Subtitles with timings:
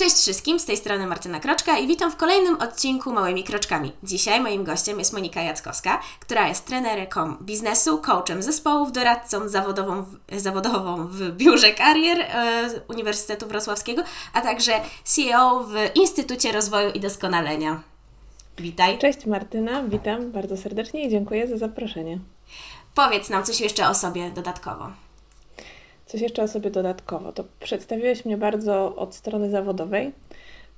[0.00, 3.92] Cześć wszystkim, z tej strony Martyna Kroczka i witam w kolejnym odcinku Małymi Kroczkami.
[4.02, 10.04] Dzisiaj moim gościem jest Monika Jackowska, która jest trenerką biznesu, coachem zespołów, doradcą zawodową,
[10.36, 14.02] zawodową w Biurze Karier e, Uniwersytetu Wrocławskiego,
[14.32, 14.72] a także
[15.04, 17.82] CEO w Instytucie Rozwoju i Doskonalenia.
[18.58, 18.98] Witaj.
[18.98, 22.18] Cześć Martyna, witam bardzo serdecznie i dziękuję za zaproszenie.
[22.94, 24.90] Powiedz nam coś jeszcze o sobie dodatkowo.
[26.10, 27.32] Coś jeszcze o sobie dodatkowo.
[27.32, 30.12] To przedstawiłeś mnie bardzo od strony zawodowej.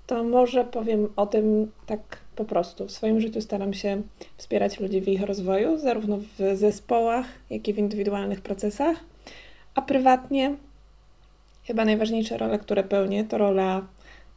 [0.06, 2.86] To może powiem o tym tak po prostu.
[2.86, 4.02] W swoim życiu staram się
[4.36, 8.96] wspierać ludzi w ich rozwoju, zarówno w zespołach, jak i w indywidualnych procesach.
[9.74, 10.56] A prywatnie
[11.64, 13.86] chyba najważniejsze role, które pełnię, to rola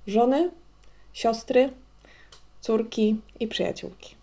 [0.08, 0.52] żony,
[1.14, 1.70] siostry,
[2.62, 4.16] córki i przyjaciółki.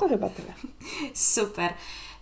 [0.00, 0.08] To o.
[0.08, 0.52] chyba tyle.
[1.14, 1.70] Super.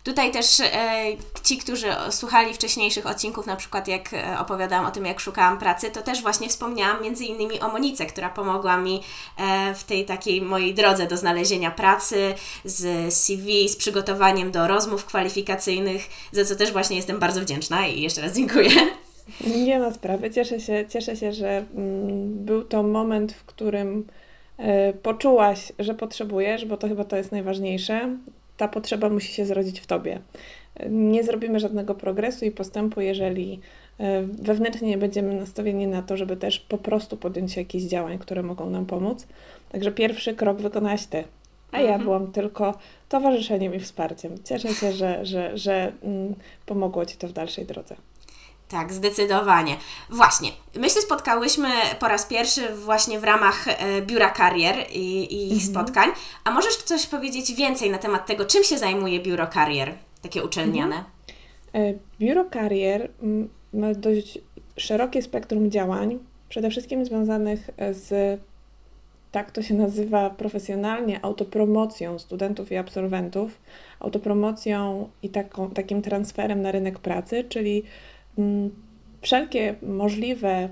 [0.06, 1.05] Tutaj też e,
[1.42, 5.91] ci, którzy słuchali wcześniejszych odcinków, na przykład jak e, opowiadałam o tym, jak szukałam pracy,
[5.91, 9.00] to też właśnie wspomniałam między innymi o Monice, która pomogła mi
[9.38, 15.05] e, w tej takiej mojej drodze do znalezienia pracy, z CV, z przygotowaniem do rozmów
[15.05, 18.70] kwalifikacyjnych, za co też właśnie jestem bardzo wdzięczna i jeszcze raz dziękuję.
[19.66, 20.31] Nie ma sprawy.
[20.31, 24.06] Cieszę się, cieszę się że mm, był to moment, w którym
[24.59, 28.16] e, poczułaś, że potrzebujesz, bo to chyba to jest najważniejsze
[28.57, 30.21] ta potrzeba musi się zrodzić w tobie.
[30.91, 33.61] Nie zrobimy żadnego progresu i postępu, jeżeli
[33.99, 38.19] e, wewnętrznie nie będziemy nastawieni na to, żeby też po prostu podjąć się jakichś działań,
[38.19, 39.27] które mogą nam pomóc.
[39.69, 41.25] Także pierwszy krok wykonałaś ty,
[41.73, 42.03] a ja mhm.
[42.03, 44.33] byłam tylko towarzyszeniem i wsparciem.
[44.45, 46.34] Cieszę się, że, że, że mm,
[46.67, 47.97] pomogło Ci to w dalszej drodze.
[48.69, 49.77] Tak, zdecydowanie.
[50.11, 51.69] Właśnie, my się spotkałyśmy
[52.00, 55.70] po raz pierwszy właśnie w ramach e, biura karier i, i ich mhm.
[55.70, 56.11] spotkań.
[56.45, 60.97] A możesz coś powiedzieć więcej na temat tego, czym się zajmuje biuro karier, takie uczelniane?
[60.97, 61.94] Mhm.
[61.94, 64.39] E, biuro karier mm, ma dość
[64.77, 68.41] szerokie spektrum działań, przede wszystkim związanych z,
[69.33, 73.61] tak to się nazywa profesjonalnie, autopromocją studentów i absolwentów,
[74.00, 77.83] autopromocją i taką, takim transferem na rynek pracy, czyli
[79.22, 80.69] wszelkie możliwe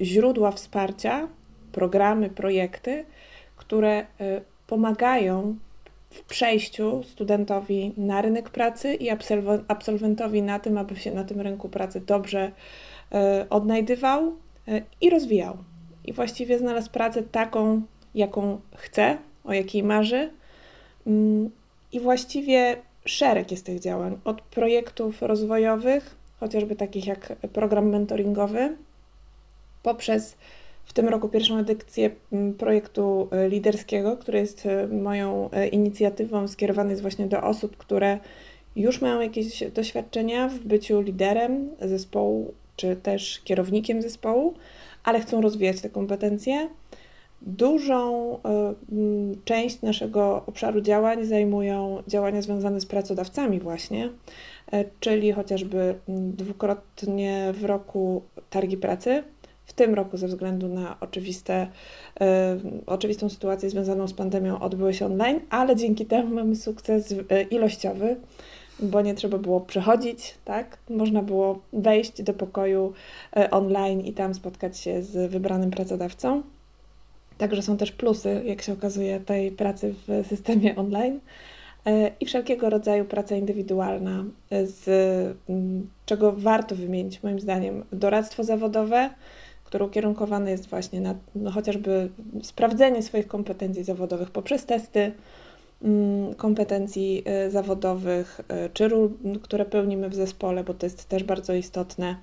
[0.00, 1.28] źródła wsparcia,
[1.72, 3.04] programy, projekty,
[3.56, 4.04] które y,
[4.66, 5.56] pomagają
[6.10, 9.10] w przejściu studentowi na rynek pracy i
[9.68, 14.28] absolwentowi na tym, aby się na tym rynku pracy dobrze y, odnajdywał
[14.68, 15.56] y, i rozwijał.
[16.04, 17.82] I właściwie znalazł pracę taką,
[18.14, 20.30] jaką chce, o jakiej marzy.
[21.06, 21.50] Mm,
[21.92, 28.76] I właściwie szereg jest tych działań, od projektów rozwojowych chociażby takich jak program mentoringowy,
[29.82, 30.36] poprzez
[30.86, 36.48] w tym roku pierwszą edycję mm, projektu e, liderskiego, który jest e, moją e, inicjatywą,
[36.48, 38.18] skierowany jest właśnie do osób, które
[38.76, 44.54] już mają jakieś doświadczenia w byciu liderem zespołu, czy też kierownikiem zespołu,
[45.04, 46.68] ale chcą rozwijać te kompetencje.
[47.42, 48.38] Dużą
[49.44, 54.10] część naszego obszaru działań zajmują działania związane z pracodawcami, właśnie,
[55.00, 59.22] czyli chociażby dwukrotnie w roku targi pracy.
[59.64, 61.66] W tym roku, ze względu na oczywiste,
[62.20, 67.42] e, oczywistą sytuację związaną z pandemią, odbyły się online, ale dzięki temu mamy sukces e,
[67.42, 68.16] ilościowy,
[68.80, 70.78] bo nie trzeba było przechodzić, tak?
[70.90, 72.92] Można było wejść do pokoju
[73.50, 76.42] online i tam spotkać się z wybranym pracodawcą.
[77.38, 81.20] Także są też plusy, jak się okazuje, tej pracy w systemie online.
[81.86, 84.86] E, i wszelkiego rodzaju praca indywidualna, e, z
[86.06, 89.10] czego warto wymienić moim zdaniem doradztwo zawodowe,
[89.64, 92.10] które ukierunkowane jest właśnie na no, chociażby
[92.42, 95.12] sprawdzenie swoich kompetencji zawodowych poprzez testy
[96.36, 98.40] kompetencji e, zawodowych,
[98.72, 99.10] czy ról,
[99.42, 102.16] które pełnimy w zespole, bo to jest też bardzo istotne.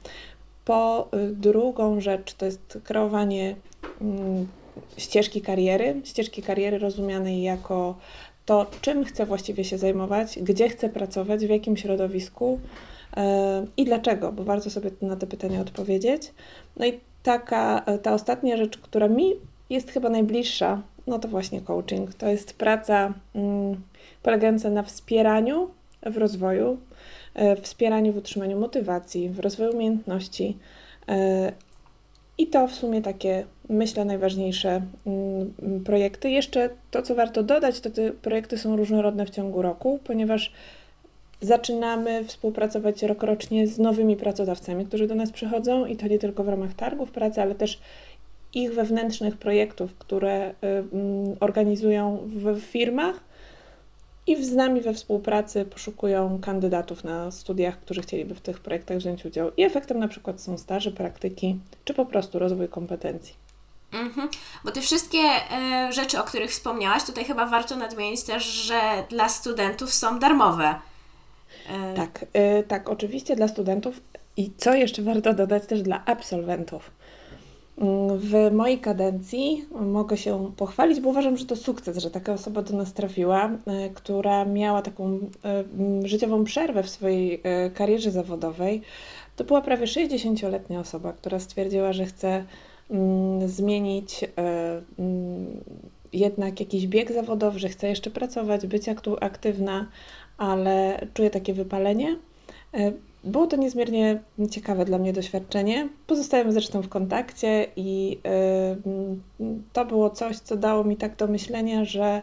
[0.66, 3.56] Po drugą rzecz to jest kreowanie
[4.98, 7.96] ścieżki kariery, ścieżki kariery rozumianej jako
[8.46, 12.60] to czym chcę właściwie się zajmować, gdzie chcę pracować, w jakim środowisku
[13.78, 16.32] i dlaczego, bo warto sobie na te pytania odpowiedzieć.
[16.78, 19.34] No i taka, ta ostatnia rzecz, która mi
[19.70, 22.14] jest chyba najbliższa, no to właśnie coaching.
[22.14, 23.82] To jest praca mm,
[24.24, 25.70] polegająca na wspieraniu
[26.06, 26.78] w rozwoju,
[27.36, 30.58] yy, wspieraniu w utrzymaniu motywacji, w rozwoju umiejętności,
[31.08, 31.16] yy,
[32.38, 36.30] i to w sumie takie, myślę, najważniejsze mm, projekty.
[36.30, 40.52] Jeszcze to, co warto dodać, to te projekty są różnorodne w ciągu roku, ponieważ
[41.42, 46.50] zaczynamy współpracować rokrocznie z nowymi pracodawcami, którzy do nas przychodzą i to nie tylko w
[46.50, 47.80] ramach targów pracy, ale też
[48.54, 53.24] ich wewnętrznych projektów, które y, mm, organizują w firmach
[54.28, 59.26] i z nami we współpracy poszukują kandydatów na studiach, którzy chcieliby w tych projektach wziąć
[59.26, 59.52] udział.
[59.58, 63.36] I efektem na przykład są staże, praktyki, czy po prostu rozwój kompetencji.
[63.94, 64.30] Mhm.
[64.66, 69.30] Bo te wszystkie e, rzeczy, o których wspomniałaś, tutaj chyba warto nadmienić też, że dla
[69.30, 70.76] studentów są darmowe.
[71.70, 71.94] E...
[71.94, 74.02] Tak, e, tak, oczywiście dla studentów
[74.38, 76.92] i co jeszcze warto dodać też dla absolwentów.
[78.18, 82.78] W mojej kadencji mogę się pochwalić, bo uważam, że to sukces, że taka osoba do
[82.78, 88.82] nas trafiła, e, która miała taką e, życiową przerwę w swojej e, karierze zawodowej.
[89.36, 92.46] To była prawie 60-letnia osoba, która stwierdziła, że chce
[92.90, 94.26] mm, zmienić
[94.98, 95.64] mm,
[96.14, 98.84] jednak jakiś bieg zawodowy, że chce jeszcze pracować, być
[99.22, 99.88] aktywna,
[100.38, 102.18] ale czuje takie wypalenie
[103.24, 104.22] było to niezmiernie
[104.52, 105.90] ciekawe dla mnie doświadczenie.
[106.08, 108.20] Pozostałem zresztą w kontakcie i
[109.40, 112.22] y, to było coś, co dało mi tak do myślenia, że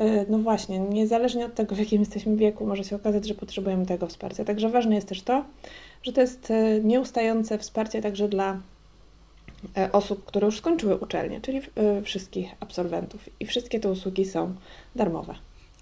[0.00, 3.86] y, no właśnie, niezależnie od tego, w jakim jesteśmy wieku, może się okazać, że potrzebujemy
[3.86, 4.44] tego wsparcia.
[4.44, 5.44] Także ważne jest też to,
[6.02, 8.60] że to jest y, nieustające wsparcie także dla
[9.92, 11.60] osób, które już skończyły uczelnię, czyli
[12.04, 13.28] wszystkich absolwentów.
[13.40, 14.54] I wszystkie te usługi są
[14.96, 15.34] darmowe.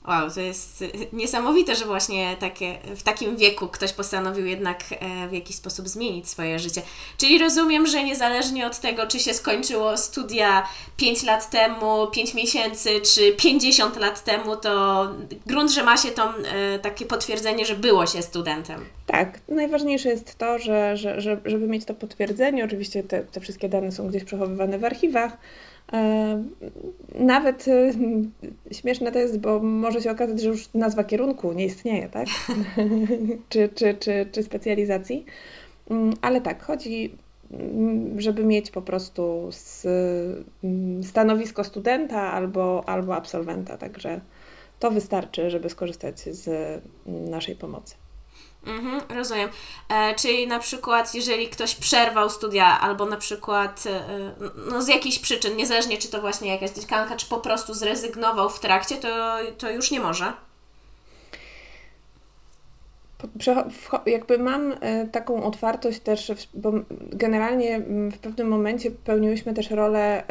[0.06, 5.32] Wow, to jest niesamowite, że właśnie takie, w takim wieku ktoś postanowił jednak e, w
[5.32, 6.82] jakiś sposób zmienić swoje życie.
[7.18, 13.00] Czyli rozumiem, że niezależnie od tego, czy się skończyło studia 5 lat temu, 5 miesięcy,
[13.14, 15.06] czy 50 lat temu, to
[15.46, 18.84] grunt, że ma się to e, takie potwierdzenie, że było się studentem.
[19.06, 23.68] Tak, najważniejsze jest to, że, że, że żeby mieć to potwierdzenie, oczywiście te, te wszystkie
[23.68, 25.36] dane są gdzieś przechowywane w archiwach,
[27.14, 27.92] nawet e,
[28.78, 32.26] śmieszne to jest, bo może się okazać, że już nazwa kierunku nie istnieje, tak?
[33.48, 35.24] czy, czy, czy, czy specjalizacji.
[35.90, 37.14] Mm, ale tak, chodzi,
[37.50, 39.50] mm, żeby mieć po prostu
[40.64, 44.20] mm, stanowisko studenta albo, albo absolwenta, także
[44.80, 46.50] to wystarczy, żeby skorzystać z
[47.06, 47.94] naszej pomocy.
[48.66, 49.48] Mhm, rozumiem.
[49.88, 54.32] E, czyli na przykład, jeżeli ktoś przerwał studia, albo na przykład e,
[54.70, 58.60] no z jakichś przyczyn, niezależnie czy to właśnie jakaś dziekanka, czy po prostu zrezygnował w
[58.60, 59.08] trakcie, to,
[59.58, 60.32] to już nie może.
[64.06, 66.72] Jakby mam e, taką otwartość też, bo
[67.12, 67.80] generalnie
[68.12, 70.24] w pewnym momencie pełniłyśmy też rolę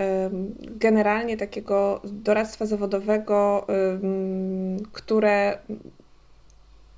[0.59, 3.67] generalnie takiego doradztwa zawodowego,
[4.91, 5.57] które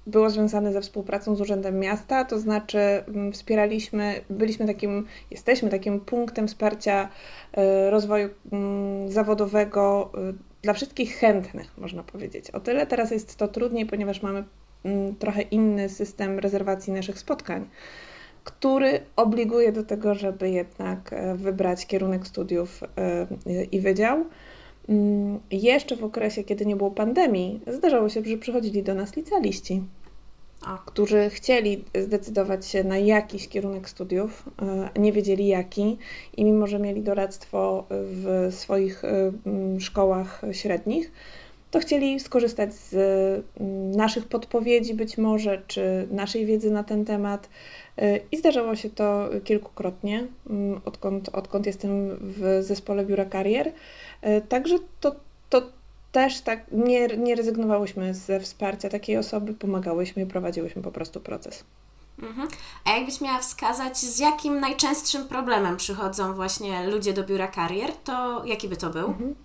[0.08, 6.00] było związane ze współpracą z Urzędem Miasta, to znaczy mm, wspieraliśmy, byliśmy takim, jesteśmy takim
[6.00, 7.10] punktem wsparcia
[7.54, 12.52] e, rozwoju mm, zawodowego e, dla wszystkich chętnych, można powiedzieć.
[12.52, 14.44] O tyle teraz jest to trudniej, ponieważ mamy
[14.84, 17.70] mm, trochę inny system rezerwacji naszych spotkań,
[18.44, 22.84] który obliguje do tego, żeby jednak e, wybrać kierunek studiów
[23.72, 24.26] i wydział.
[25.52, 29.82] Jeszcze w okresie, kiedy nie było pandemii, zdarzało się, że przychodzili do nas licealiści
[30.86, 34.50] którzy chcieli zdecydować się na jakiś kierunek studiów,
[34.96, 35.98] e, nie wiedzieli jaki
[36.38, 39.32] i mimo, że mieli doradztwo w swoich e,
[39.80, 41.12] szkołach średnich,
[41.72, 42.96] to chcieli skorzystać z
[43.98, 47.50] naszych podpowiedzi być może, czy naszej wiedzy na ten temat.
[47.98, 50.28] E, I zdarzało się to kilkukrotnie,
[50.86, 53.72] odkąd, odkąd jestem w zespole biura karier.
[54.50, 55.16] Także to,
[55.50, 55.62] to
[56.12, 61.64] też tak nie, nie rezygnowałyśmy ze wsparcia takiej osoby, pomagałyśmy i prowadziłyśmy po prostu proces.
[62.22, 62.48] Mhm.
[62.86, 68.46] A jakbyś miała wskazać, z jakim najczęstszym problemem przychodzą właśnie ludzie do biura karier, to
[68.46, 69.08] jaki by to był?
[69.08, 69.36] Mhm.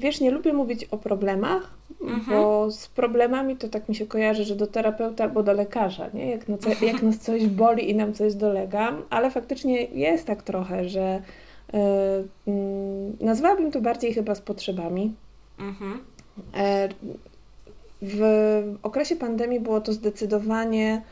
[0.00, 1.70] Wiesz, nie lubię mówić o problemach,
[2.00, 2.24] mhm.
[2.26, 6.30] bo z problemami to tak mi się kojarzy, że do terapeuta albo do lekarza, nie?
[6.30, 10.42] Jak, no co, jak nas coś boli i nam coś dolega, ale faktycznie jest tak
[10.42, 11.43] trochę, że E,
[13.20, 15.14] nazwałabym to bardziej chyba z potrzebami.
[15.58, 16.04] Mhm.
[16.54, 16.88] E,
[18.02, 18.22] w
[18.82, 21.02] okresie pandemii było to zdecydowanie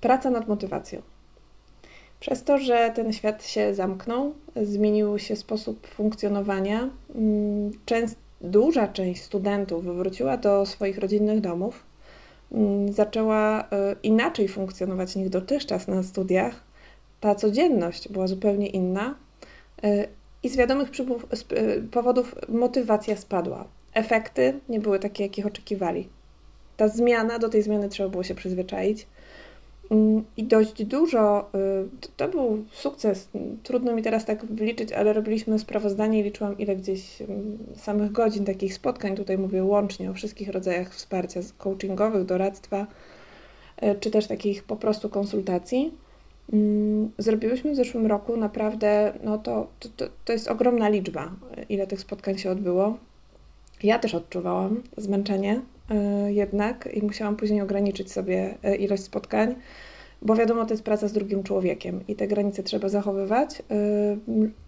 [0.00, 1.02] praca nad motywacją.
[2.20, 7.70] Przez to, że ten świat się zamknął, zmienił się sposób funkcjonowania, mm,
[8.40, 11.84] duża część studentów wróciła do swoich rodzinnych domów,
[12.52, 16.65] mm, zaczęła e, inaczej funkcjonować niż dotychczas na studiach,
[17.26, 19.14] ta codzienność była zupełnie inna
[19.84, 20.08] y,
[20.42, 23.64] i z wiadomych y, powodów motywacja spadła.
[23.94, 26.08] Efekty nie były takie, jakich oczekiwali.
[26.76, 29.06] Ta zmiana, do tej zmiany trzeba było się przyzwyczaić.
[29.90, 33.28] Mm, I dość dużo, y, to był sukces,
[33.62, 38.44] trudno mi teraz tak wyliczyć, ale robiliśmy sprawozdanie i liczyłam ile gdzieś mm, samych godzin
[38.44, 42.86] takich spotkań, tutaj mówię łącznie o wszystkich rodzajach wsparcia coachingowych, doradztwa,
[44.00, 46.05] czy też takich po prostu konsultacji.
[46.52, 51.30] Mm, zrobiłyśmy w zeszłym roku naprawdę, no to, to, to jest ogromna liczba,
[51.68, 52.98] ile tych spotkań się odbyło.
[53.82, 55.60] Ja też odczuwałam zmęczenie
[56.26, 59.54] y, jednak i musiałam później ograniczyć sobie y, ilość spotkań.
[60.22, 63.62] bo wiadomo, to jest praca z drugim człowiekiem i te granice trzeba zachowywać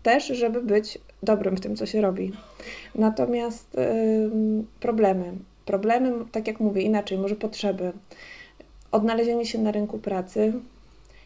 [0.03, 2.33] też, żeby być dobrym w tym, co się robi.
[2.95, 3.77] Natomiast
[4.81, 5.33] problemy,
[5.65, 7.93] problemy, tak jak mówię, inaczej, może potrzeby,
[8.93, 10.53] odnalezienie się na rynku pracy,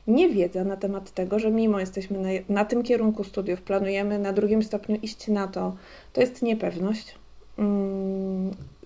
[0.07, 4.63] niewiedza na temat tego, że mimo jesteśmy na, na tym kierunku studiów, planujemy na drugim
[4.63, 5.77] stopniu iść na to,
[6.13, 7.15] to jest niepewność.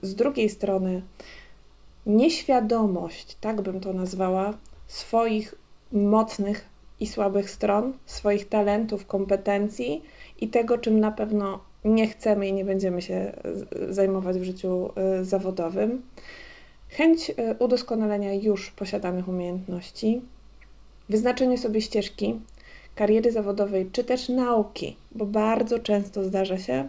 [0.03, 1.03] Z drugiej strony,
[2.07, 4.55] nieświadomość, tak bym to nazwała,
[4.87, 5.55] swoich
[5.93, 6.65] mocnych
[7.01, 10.03] i słabych stron, swoich talentów, kompetencji
[10.41, 13.33] i tego, czym na pewno nie chcemy i nie będziemy się
[13.89, 16.03] zajmować w życiu y, zawodowym.
[16.89, 20.23] Chęć y, udoskonalenia już posiadanych umiejętności,
[21.09, 22.41] wyznaczenie sobie ścieżki
[22.95, 26.89] kariery zawodowej czy też nauki, bo bardzo często zdarza się,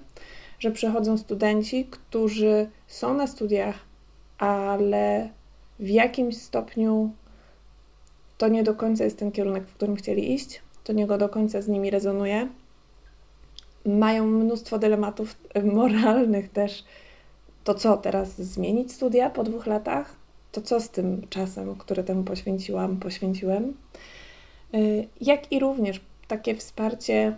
[0.59, 3.75] że przychodzą studenci, którzy są na studiach,
[4.37, 5.29] ale
[5.79, 7.11] w jakimś stopniu
[8.37, 11.61] to nie do końca jest ten kierunek, w którym chcieli iść, to nie do końca
[11.61, 12.47] z nimi rezonuje.
[13.85, 15.35] Mają mnóstwo dylematów
[15.75, 16.83] moralnych też.
[17.63, 20.15] To co teraz zmienić studia po dwóch latach?
[20.57, 23.73] To co z tym czasem, który temu poświęciłam, poświęciłem?
[24.73, 27.37] Y, jak i również takie wsparcie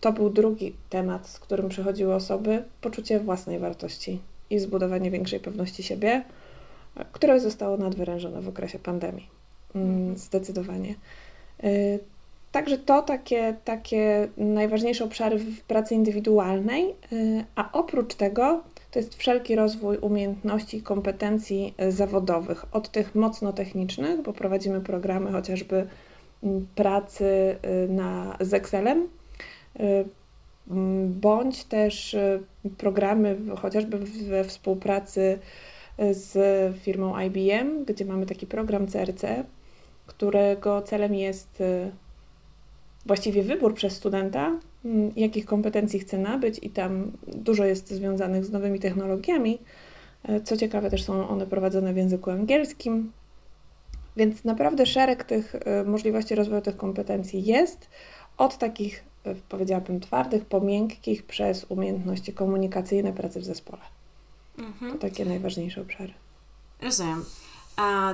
[0.00, 5.82] to był drugi temat, z którym przychodziły osoby poczucie własnej wartości i zbudowanie większej pewności
[5.82, 6.24] siebie,
[7.12, 9.28] które zostało nadwyrężone w okresie pandemii.
[9.74, 10.18] Mm, mhm.
[10.18, 10.94] Zdecydowanie.
[11.64, 11.98] Y,
[12.52, 19.14] także to takie, takie najważniejsze obszary w pracy indywidualnej, y, a oprócz tego to jest
[19.14, 25.86] wszelki rozwój umiejętności i kompetencji y, zawodowych, od tych mocno technicznych, bo prowadzimy programy chociażby
[26.74, 27.56] pracy
[27.88, 29.08] na, z Excelem,
[30.70, 32.16] mm, bądź też
[32.78, 35.38] programy chociażby we współpracy
[36.10, 36.36] z
[36.76, 39.44] firmą IBM, gdzie mamy taki program CRC,
[40.06, 41.62] którego celem jest
[43.06, 48.50] właściwie wybór przez studenta, mm, jakich kompetencji chce nabyć, i tam dużo jest związanych z
[48.50, 49.58] nowymi technologiami.
[50.22, 53.12] E, co ciekawe, też są one prowadzone w języku angielskim,
[54.16, 57.88] więc naprawdę szereg tych y, możliwości rozwoju tych kompetencji jest,
[58.36, 63.82] od takich, y, powiedziałabym, twardych, po miękkich, przez umiejętności komunikacyjne, pracy w zespole.
[64.58, 64.92] Mhm.
[64.92, 66.12] To takie najważniejsze obszary.
[66.82, 67.24] Rozumiem.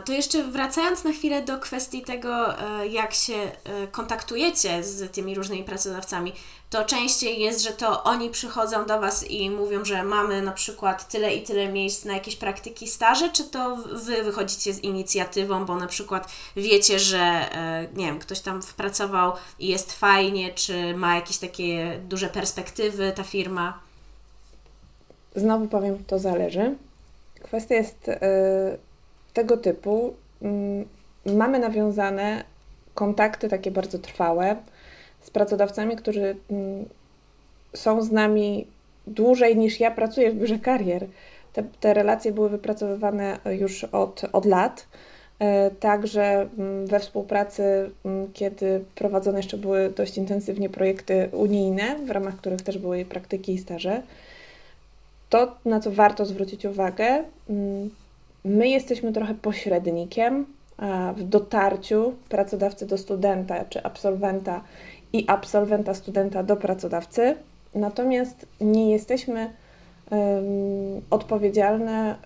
[0.05, 5.35] To jeszcze wracając na chwilę do kwestii tego, e, jak się e, kontaktujecie z tymi
[5.35, 6.33] różnymi pracodawcami,
[6.71, 11.09] to częściej jest, że to oni przychodzą do Was i mówią, że mamy na przykład
[11.09, 15.77] tyle i tyle miejsc na jakieś praktyki, staże, czy to Wy wychodzicie z inicjatywą, bo
[15.77, 21.15] na przykład wiecie, że e, nie wiem, ktoś tam wpracował i jest fajnie, czy ma
[21.15, 23.79] jakieś takie duże perspektywy ta firma?
[25.37, 26.75] Znowu powiem, to zależy.
[27.43, 28.11] Kwestia jest
[29.37, 30.85] tego typu mm,
[31.27, 32.45] mamy nawiązane
[32.95, 34.57] kontakty takie bardzo trwałe
[35.21, 36.85] z pracodawcami, którzy mm,
[37.75, 38.67] są z nami
[39.07, 41.07] dłużej niż ja pracuję w biurze karier.
[41.53, 44.87] Te, te relacje były wypracowywane już od, od lat.
[45.39, 47.91] E, także mm, we współpracy,
[48.35, 53.59] kiedy prowadzone jeszcze były dość intensywnie projekty unijne, w ramach których też były praktyki i
[53.59, 54.03] staże,
[55.31, 57.25] to, na co warto zwrócić uwagę,
[58.47, 60.47] My jesteśmy trochę pośrednikiem
[61.17, 64.63] w dotarciu pracodawcy do studenta czy absolwenta
[65.13, 67.37] i absolwenta studenta do pracodawcy,
[67.75, 69.51] natomiast nie jesteśmy
[70.11, 70.21] um,
[71.11, 72.17] odpowiedzialne,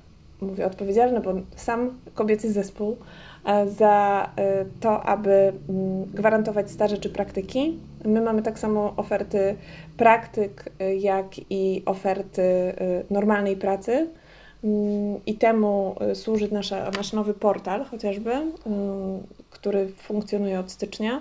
[0.40, 2.96] mówię odpowiedzialne, bo sam kobiecy zespół
[3.44, 7.78] e, za e, to, aby mm, gwarantować staże czy praktyki.
[8.04, 9.56] My mamy tak samo oferty
[9.96, 12.42] praktyk, e, jak i oferty
[13.10, 14.08] normalnej pracy.
[14.64, 18.50] Mm, I temu y, służy nasza, nasz nowy portal, chociażby, y,
[19.50, 21.20] który funkcjonuje od stycznia.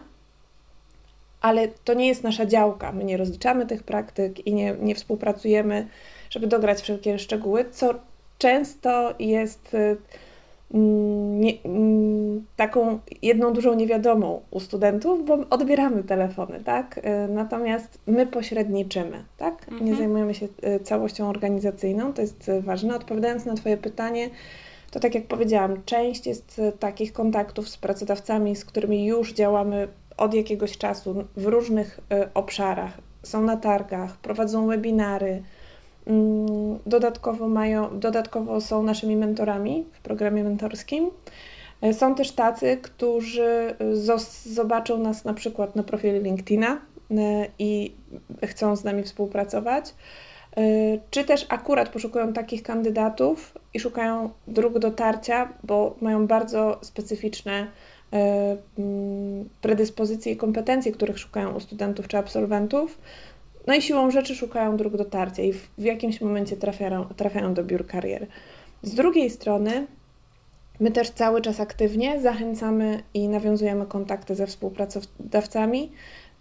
[1.42, 2.92] Ale to nie jest nasza działka.
[2.92, 5.88] My nie rozliczamy tych praktyk i nie, nie współpracujemy,
[6.30, 7.94] żeby dograć wszelkie szczegóły, co
[8.38, 9.98] często jest y,
[10.72, 16.98] nie, mm, taką jedną dużą niewiadomą u studentów, bo odbieramy telefony, tak?
[16.98, 19.72] Y, natomiast my pośredniczymy, tak?
[19.72, 19.98] Nie mhm.
[19.98, 22.96] zajmujemy się y, całością organizacyjną, to jest ważne.
[22.96, 24.30] Odpowiadając na Twoje pytanie,
[24.92, 30.34] to tak jak powiedziałam, część jest takich kontaktów z pracodawcami, z którymi już działamy od
[30.34, 32.00] jakiegoś czasu w różnych
[32.34, 32.98] obszarach.
[33.24, 35.44] Są na targach, prowadzą webinary,
[36.86, 41.12] dodatkowo, mają, dodatkowo są naszymi mentorami w programie mentorskim.
[41.82, 43.76] E, są też tacy, którzy
[44.46, 47.94] zobaczą nas na przykład na profilu LinkedIna e, i
[48.46, 49.86] chcą z nami współpracować,
[50.58, 50.62] e,
[51.12, 57.68] czy też akurat poszukują takich kandydatów i szukają dróg dotarcia, bo mają bardzo specyficzne
[58.12, 63.00] mm, predyspozycje i kompetencje, których szukają u studentów czy absolwentów.
[63.70, 67.64] No i siłą rzeczy szukają dróg dotarcia i w, w jakimś momencie trafiają, trafiają do
[67.64, 68.28] biur karier.
[68.82, 69.88] Z drugiej strony,
[70.80, 75.92] my też cały czas aktywnie zachęcamy i nawiązujemy kontakty ze współpracodawcami.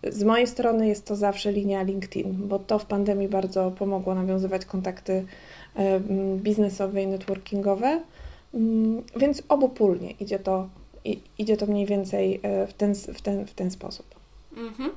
[0.02, 4.64] Z mojej strony jest to zawsze linia LinkedIn, bo to w pandemii bardzo pomogło nawiązywać
[4.64, 5.26] kontakty
[6.36, 8.00] biznesowe i networkingowe,
[9.16, 10.68] więc obopólnie idzie to,
[11.38, 14.06] idzie to mniej więcej e, w ten, w ten, w ten sposób.
[14.56, 14.90] Mhm.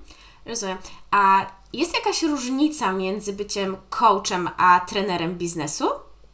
[0.45, 0.77] Rozumiem.
[1.11, 5.89] A jest jakaś różnica między byciem coachem a trenerem biznesu?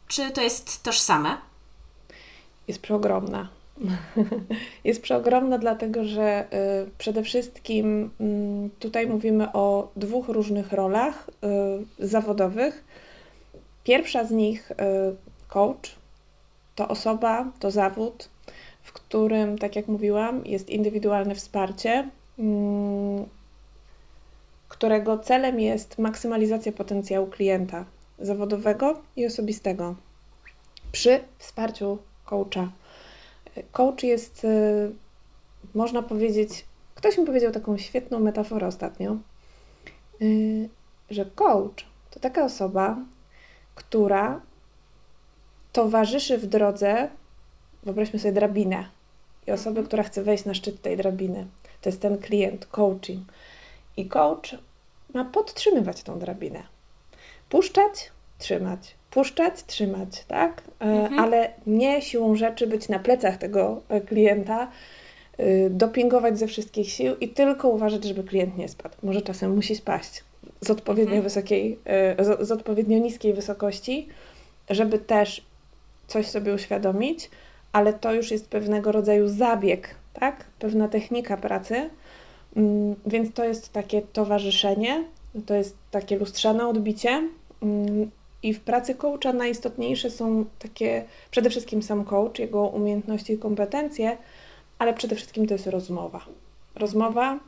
[0.08, 1.36] Czy to jest tożsame?
[2.68, 3.48] Jest przeogromna.
[4.84, 6.46] jest przeogromna, dlatego że
[6.86, 11.30] y, przede wszystkim y, tutaj mówimy o dwóch różnych rolach
[12.00, 12.84] y, zawodowych.
[13.84, 14.74] Pierwsza z nich, y,
[15.48, 15.96] coach,
[16.74, 18.28] to osoba, to zawód,
[18.82, 23.26] w którym, tak jak mówiłam, jest indywidualne wsparcie, mm,
[24.68, 27.84] którego celem jest maksymalizacja potencjału klienta
[28.18, 29.94] zawodowego i osobistego
[30.92, 32.72] przy wsparciu coacha.
[33.72, 34.92] Coach jest, y,
[35.74, 39.16] można powiedzieć, ktoś mi powiedział taką świetną metaforę ostatnio,
[40.22, 40.68] y,
[41.10, 42.96] że coach to taka osoba,
[43.74, 44.40] która
[45.72, 47.08] towarzyszy w drodze,
[47.82, 48.88] wyobraźmy sobie drabinę
[49.46, 51.46] i osobę, która chce wejść na szczyt tej drabiny.
[51.80, 53.32] To jest ten klient, coaching.
[53.98, 54.56] I coach
[55.14, 56.62] ma podtrzymywać tą drabinę.
[57.48, 60.62] Puszczać, trzymać, puszczać, trzymać, tak?
[60.80, 61.18] E, mhm.
[61.20, 64.68] Ale nie siłą rzeczy być na plecach tego e, klienta,
[65.38, 68.96] e, dopingować ze wszystkich sił i tylko uważać, żeby klient nie spadł.
[69.02, 70.24] Może czasem musi spaść
[70.60, 71.22] z odpowiednio mhm.
[71.22, 71.78] wysokiej,
[72.18, 74.08] z, z odpowiednio niskiej wysokości,
[74.70, 75.46] żeby też
[76.06, 77.30] coś sobie uświadomić,
[77.72, 80.44] ale to już jest pewnego rodzaju zabieg, tak?
[80.58, 81.90] Pewna technika pracy,
[83.06, 85.04] więc to jest takie towarzyszenie,
[85.46, 87.28] to jest takie lustrzane odbicie.
[87.62, 88.10] Mm,
[88.42, 94.16] I w pracy coacha najistotniejsze są takie, przede wszystkim sam coach, jego umiejętności i kompetencje,
[94.78, 96.20] ale przede wszystkim to jest rozmowa.
[96.74, 97.38] Rozmowa y,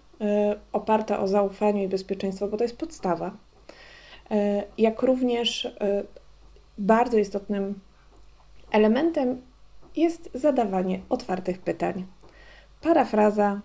[0.73, 3.31] oparta o zaufaniu i bezpieczeństwo, bo to jest podstawa.
[3.31, 5.70] Y, jak również y,
[6.79, 7.81] bardzo istotnym
[8.70, 9.42] elementem
[9.96, 12.07] jest zadawanie otwartych pytań.
[12.81, 13.61] Parafraza,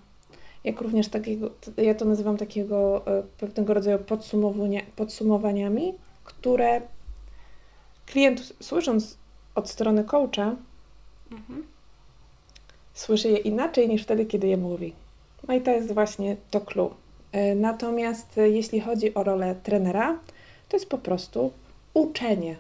[0.66, 6.82] jak również takiego, ja to nazywam takiego e, pewnego rodzaju podsumowania, podsumowaniami, które
[8.06, 9.18] klient słysząc
[9.56, 10.56] od strony coacha,
[11.32, 11.64] mhm.
[12.94, 14.94] słyszy je inaczej niż wtedy, kiedy je mówi.
[15.48, 16.96] No i to jest właśnie to clue.
[17.32, 20.20] E, natomiast e, jeśli chodzi o rolę trenera,
[20.70, 21.52] to jest po prostu
[21.94, 22.56] uczenie,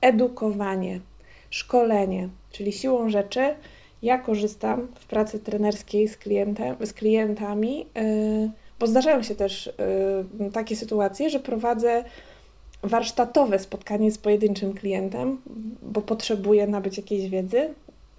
[0.00, 1.00] edukowanie,
[1.50, 3.54] szkolenie, czyli siłą rzeczy
[4.02, 9.72] ja korzystam w pracy trenerskiej z, klientem, z klientami, y, bo zdarzają się też y,
[10.52, 12.04] takie sytuacje, że prowadzę
[12.82, 15.38] warsztatowe spotkanie z pojedynczym klientem,
[15.82, 17.74] bo potrzebuję nabyć jakiejś wiedzy.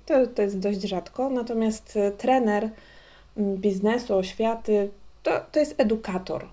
[0.06, 2.70] To, to jest dość rzadko, natomiast y, trener
[3.38, 4.90] mm, biznesu, oświaty
[5.24, 6.46] to, to jest edukator.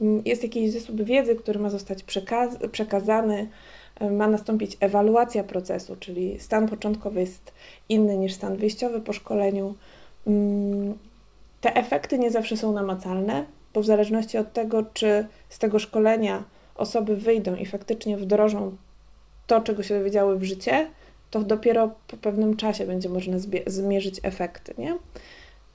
[0.00, 3.48] Mm, jest jakiś zasób wiedzy, który ma zostać przekaz przekazany,
[4.10, 7.52] ma nastąpić ewaluacja procesu, czyli stan początkowy jest
[7.88, 9.74] inny niż stan wyjściowy po szkoleniu.
[10.26, 10.98] Mm,
[11.60, 16.44] te efekty nie zawsze są namacalne, bo w zależności od tego, czy z tego szkolenia
[16.74, 18.76] osoby wyjdą i faktycznie wdrożą
[19.46, 20.90] to, czego się dowiedziały w życie,
[21.30, 24.74] to dopiero po pewnym czasie będzie można zmierzyć efekty.
[24.78, 24.96] Nie?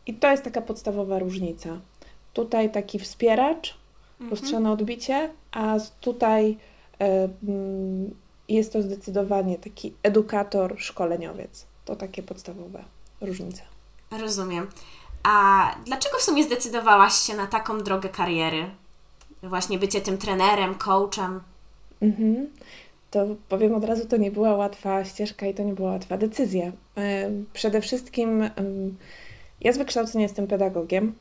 [0.07, 1.79] I to jest taka podstawowa różnica.
[2.33, 3.77] Tutaj taki wspieracz,
[4.13, 4.29] mhm.
[4.29, 6.57] lustrzane odbicie, a tutaj
[8.49, 11.65] jest to zdecydowanie taki edukator, szkoleniowiec.
[11.85, 12.83] To takie podstawowe
[13.21, 13.61] różnice.
[14.19, 14.67] Rozumiem.
[15.23, 18.65] A dlaczego w sumie zdecydowałaś się na taką drogę kariery?
[19.43, 21.41] Właśnie bycie tym trenerem, coachem?
[22.01, 22.49] Mhm.
[23.11, 26.71] To powiem od razu, to nie była łatwa ścieżka i to nie była łatwa decyzja.
[27.53, 28.49] Przede wszystkim
[29.61, 31.15] ja z wykształcenia jestem pedagogiem.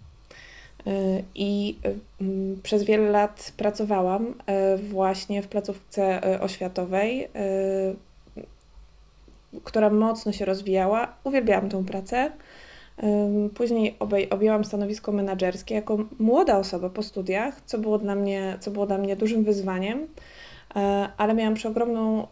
[0.86, 4.26] Y, I y, mm, przez wiele lat pracowałam
[4.74, 7.28] y, właśnie w placówce oświatowej,
[9.64, 11.14] która mocno się rozwijała.
[11.24, 12.32] Uwielbiałam tą pracę.
[13.54, 13.96] Później
[14.30, 18.98] objęłam stanowisko menedżerskie jako młoda osoba po studiach, co było dla mnie, co było dla
[18.98, 20.06] mnie dużym wyzwaniem.
[20.76, 22.26] E, ale miałam przeogromną, e,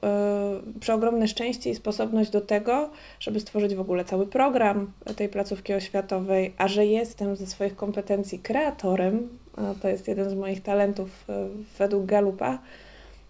[0.81, 6.55] przeogromne szczęście i sposobność do tego, żeby stworzyć w ogóle cały program tej placówki oświatowej,
[6.59, 9.29] a że jestem ze swoich kompetencji kreatorem,
[9.83, 11.48] to jest jeden z moich talentów e,
[11.79, 12.59] według Galupa,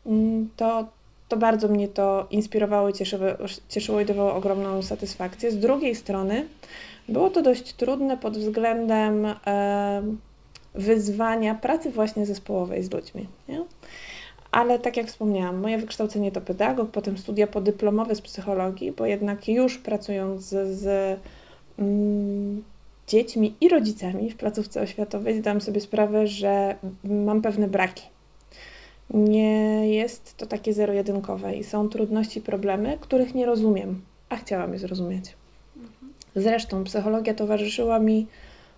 [0.06, 0.88] mm, to,
[1.28, 3.26] to bardzo mnie to inspirowało i cieszyło,
[3.68, 5.50] cieszyło i dawało ogromną satysfakcję.
[5.50, 6.46] Z drugiej strony,
[7.10, 9.26] Było to dość trudne pod względem
[10.74, 13.26] wyzwania pracy właśnie zespołowej z ludźmi.
[13.48, 13.64] Nie?
[14.52, 19.48] Ale tak jak wspomniałam, moje wykształcenie to pedagog, potem studia podyplomowe z psychologii, bo jednak
[19.48, 21.18] już pracując z, z
[21.78, 22.62] mm,
[23.06, 28.02] dziećmi i rodzicami w placówce oświatowej zdałam sobie sprawę, że mam pewne braki.
[29.10, 34.78] Nie jest to takie zero-jedynkowe i są trudności, problemy, których nie rozumiem, a chciałam je
[34.78, 35.34] zrozumieć.
[36.36, 38.26] Zresztą psychologia towarzyszyła mi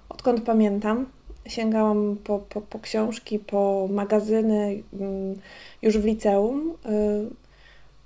[0.09, 1.07] odkąd pamiętam.
[1.47, 5.35] Sięgałam po, po, po książki, po magazyny mm,
[5.83, 6.71] już w liceum.
[6.71, 7.31] Y,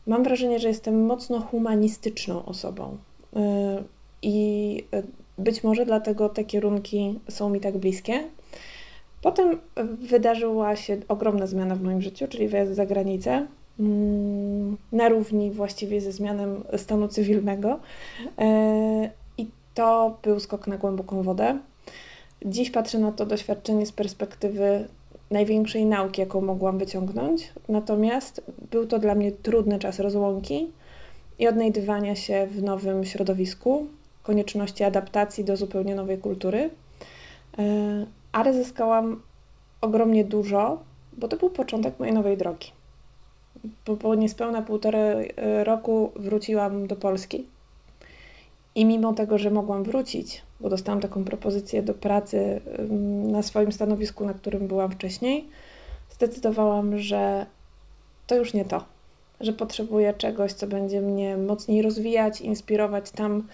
[0.07, 2.97] mam wrażenie, że jestem mocno humanistyczną osobą.
[3.37, 3.39] Y,
[4.23, 4.85] I
[5.39, 8.25] być może dlatego te kierunki są mi tak bliskie.
[9.23, 9.59] Potem
[10.09, 13.47] wydarzyła się ogromna zmiana w moim życiu, czyli wyjazd za granicę
[13.81, 17.81] mm, na równi właściwie ze zmianem stanu cywilnego.
[18.41, 19.17] Y,
[19.77, 21.59] to był skok na głęboką wodę.
[22.45, 24.89] Dziś patrzę na to doświadczenie z perspektywy
[25.31, 27.53] największej nauki, jaką mogłam wyciągnąć.
[27.69, 30.71] Natomiast był to dla mnie trudny czas rozłąki
[31.39, 33.87] i odnajdywania się w nowym środowisku,
[34.23, 36.71] konieczności adaptacji do zupełnie nowej kultury.
[37.59, 39.23] E, ale zyskałam
[39.81, 40.79] ogromnie dużo,
[41.13, 42.71] bo to był początek mojej nowej drogi.
[44.01, 47.47] Po, niespełna półtorej e, roku wróciłam do Polski
[48.77, 52.61] i mimo tego, że mogłam wrócić, bo dostałam taką propozycję do pracy
[53.23, 55.49] na swoim stanowisku, na którym byłam wcześniej,
[56.11, 57.47] zdecydowałam, że
[58.27, 58.85] to już nie to,
[59.41, 63.11] że potrzebuję czegoś, co będzie mnie mocniej rozwijać, inspirować.
[63.11, 63.49] Tam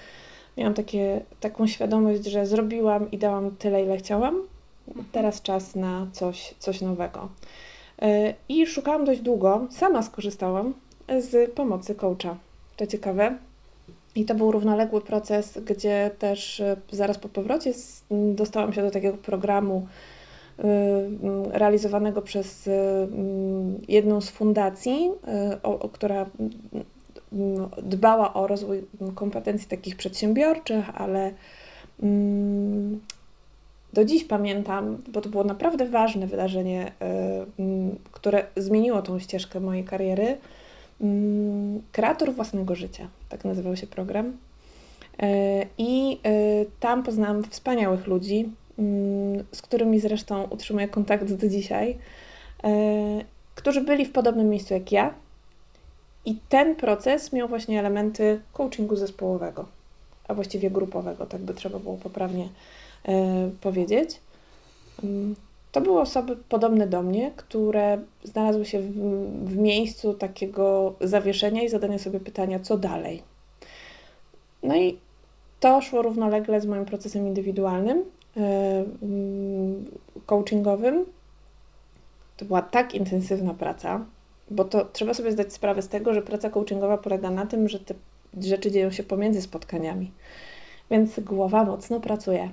[0.56, 4.42] miałam takie, taką świadomość, że zrobiłam i dałam tyle, ile chciałam.
[4.88, 5.06] Mhm.
[5.12, 7.28] Teraz czas na coś, coś nowego.
[8.02, 10.74] Y, I szukałam dość długo, sama skorzystałam
[11.18, 12.36] z pomocy coacha.
[12.76, 13.38] To ciekawe,
[14.14, 17.72] i to był równoległy proces, gdzie też e, zaraz po powrocie
[18.10, 19.86] dostałam się do takiego programu
[20.58, 20.62] e,
[21.50, 22.72] realizowanego przez e,
[23.88, 25.10] jedną z fundacji,
[25.92, 26.26] która
[27.82, 31.32] dbała o rozwój kompetencji takich przedsiębiorczych, ale
[33.92, 36.92] do dziś pamiętam, bo to było naprawdę ważne wydarzenie,
[38.12, 40.36] które zmieniło tą ścieżkę mojej kariery
[41.02, 44.36] Mm, kreator własnego życia, tak nazywał się program.
[45.22, 46.30] E, I e,
[46.80, 51.98] tam poznałam wspaniałych ludzi, mm, z którymi zresztą utrzymuję kontakt do dzisiaj,
[52.64, 52.68] e,
[53.54, 55.14] którzy byli w podobnym miejscu jak ja.
[56.24, 59.66] I ten proces miał właśnie elementy coachingu zespołowego,
[60.28, 62.48] a właściwie grupowego, tak by trzeba było poprawnie
[63.60, 64.20] powiedzieć.
[65.72, 68.92] To były osoby podobne do mnie, które znalazły się w,
[69.44, 73.22] w miejscu takiego zawieszenia i zadania sobie pytania, co dalej.
[74.62, 74.98] No i
[75.60, 78.04] to szło równolegle z moim procesem indywidualnym,
[78.36, 78.42] yy,
[80.26, 81.04] coachingowym.
[82.36, 84.04] To była tak intensywna praca,
[84.50, 87.78] bo to trzeba sobie zdać sprawę z tego, że praca coachingowa polega na tym, że
[87.80, 87.94] te
[88.40, 90.10] rzeczy dzieją się pomiędzy spotkaniami.
[90.90, 92.50] Więc głowa mocno pracuje.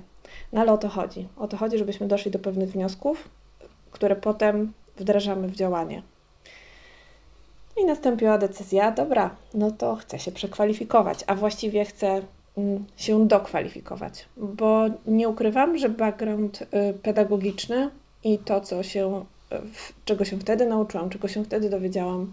[0.52, 1.28] No ale o to chodzi.
[1.36, 3.28] O to chodzi, żebyśmy doszli do pewnych wniosków,
[3.90, 6.02] które potem wdrażamy w działanie.
[7.76, 12.22] I nastąpiła decyzja, dobra, no to chcę się przekwalifikować, a właściwie chcę
[12.56, 16.66] mm, się dokwalifikować, bo nie ukrywam, że background y,
[17.02, 17.90] pedagogiczny
[18.24, 19.24] i to, co się,
[20.04, 22.32] czego się wtedy nauczyłam, czego się wtedy dowiedziałam,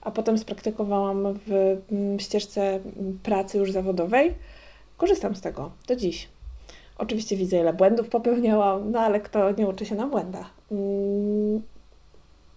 [0.00, 2.80] a potem spraktykowałam w mm, ścieżce
[3.22, 4.34] pracy już zawodowej,
[4.96, 6.28] korzystam z tego do dziś.
[6.98, 10.50] Oczywiście widzę, ile błędów popełniałam, no ale kto nie uczy się na błędach.
[10.72, 11.62] Mm.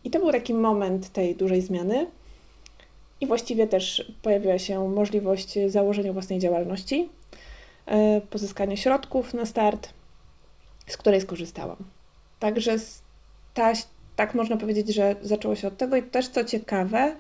[0.04, 2.08] I to był taki moment tej dużej zmiany.
[3.22, 7.10] I właściwie też pojawiła się możliwość założenia własnej działalności,
[7.86, 9.90] e, pozyskania środków na start,
[10.88, 11.78] z której skorzystałam.
[12.40, 12.76] Także
[13.54, 13.74] ta,
[14.16, 17.16] tak można powiedzieć, że zaczęło się od tego i też co ciekawe,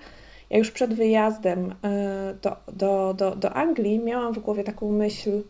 [0.49, 5.41] ja już przed wyjazdem e, do, do, do, do Anglii miałam w głowie taką myśl,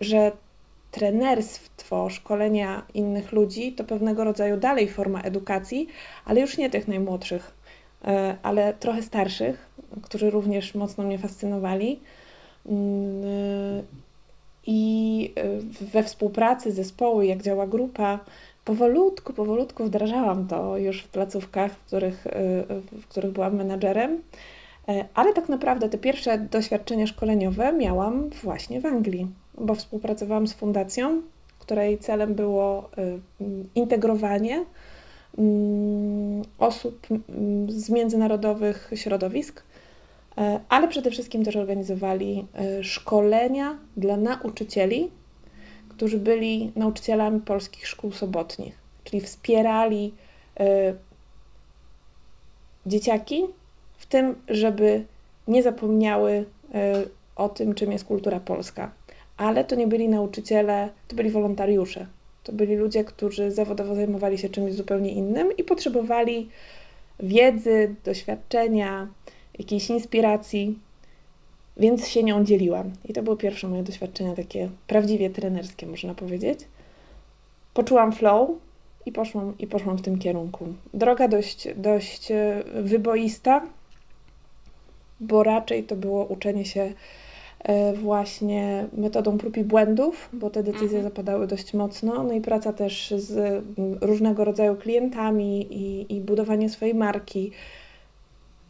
[0.00, 0.32] że
[0.90, 5.88] trenerstwo, szkolenia innych ludzi to pewnego rodzaju dalej forma edukacji,
[6.24, 7.52] ale już nie tych najmłodszych,
[8.04, 9.70] e, ale trochę starszych,
[10.02, 12.00] którzy również mocno mnie fascynowali.
[12.66, 13.82] Mm, e,
[14.66, 18.18] I e, we współpracy zespołu, jak działa grupa,
[18.64, 22.26] powolutku, powolutku wdrażałam to już w placówkach, w których,
[22.92, 24.22] w których byłam menadżerem.
[25.14, 29.28] Ale tak naprawdę te pierwsze doświadczenia szkoleniowe miałam właśnie w Anglii
[29.60, 31.22] bo współpracowałam z fundacją,
[31.58, 33.18] której celem było y,
[33.74, 34.64] integrowanie
[35.38, 42.46] mm, osób mm, z międzynarodowych środowisk y, ale przede wszystkim też organizowali
[42.82, 45.10] szkolenia dla nauczycieli,
[45.88, 50.14] którzy byli nauczycielami polskich szkół sobotnich, czyli wspierali
[52.86, 53.44] dzieciaki
[53.98, 55.04] w tym, żeby
[55.48, 56.44] nie zapomniały
[57.36, 58.90] o tym, czym jest kultura polska.
[59.40, 62.06] Ale to nie byli nauczyciele, to byli wolontariusze.
[62.44, 66.48] To byli ludzie, którzy zawodowo zajmowali się czymś zupełnie innym i potrzebowali
[67.20, 69.08] wiedzy, doświadczenia,
[69.58, 70.78] jakiejś inspiracji,
[71.76, 72.90] więc się nią dzieliłam.
[73.08, 76.60] I to było pierwsze moje doświadczenie takie prawdziwie trenerskie, można powiedzieć.
[77.74, 78.50] Poczułam flow
[79.06, 80.66] i poszłam, i poszłam w tym kierunku.
[80.94, 83.66] Droga dość, dość e, wyboista,
[85.20, 86.92] bo raczej to było uczenie się
[87.94, 91.02] właśnie metodą prób i błędów, bo te decyzje mhm.
[91.02, 93.64] zapadały dość mocno, no i praca też z
[94.00, 97.50] różnego rodzaju klientami i, i budowanie swojej marki.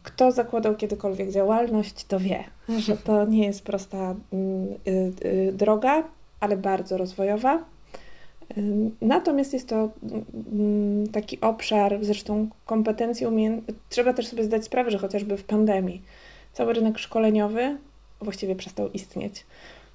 [0.03, 2.45] Kto zakładał kiedykolwiek działalność, to wie,
[2.87, 4.15] że to nie jest prosta
[4.87, 6.05] y, y, droga,
[6.41, 7.57] ale bardzo rozwojowa.
[7.59, 8.63] Y,
[9.01, 9.91] natomiast jest to
[11.13, 13.61] taki obszar, zresztą kompetencji, umie...
[13.89, 16.03] trzeba też sobie zdać sprawę, że chociażby w pandemii
[16.53, 17.77] cały rynek szkoleniowy
[18.21, 19.47] właściwie przestał istnieć.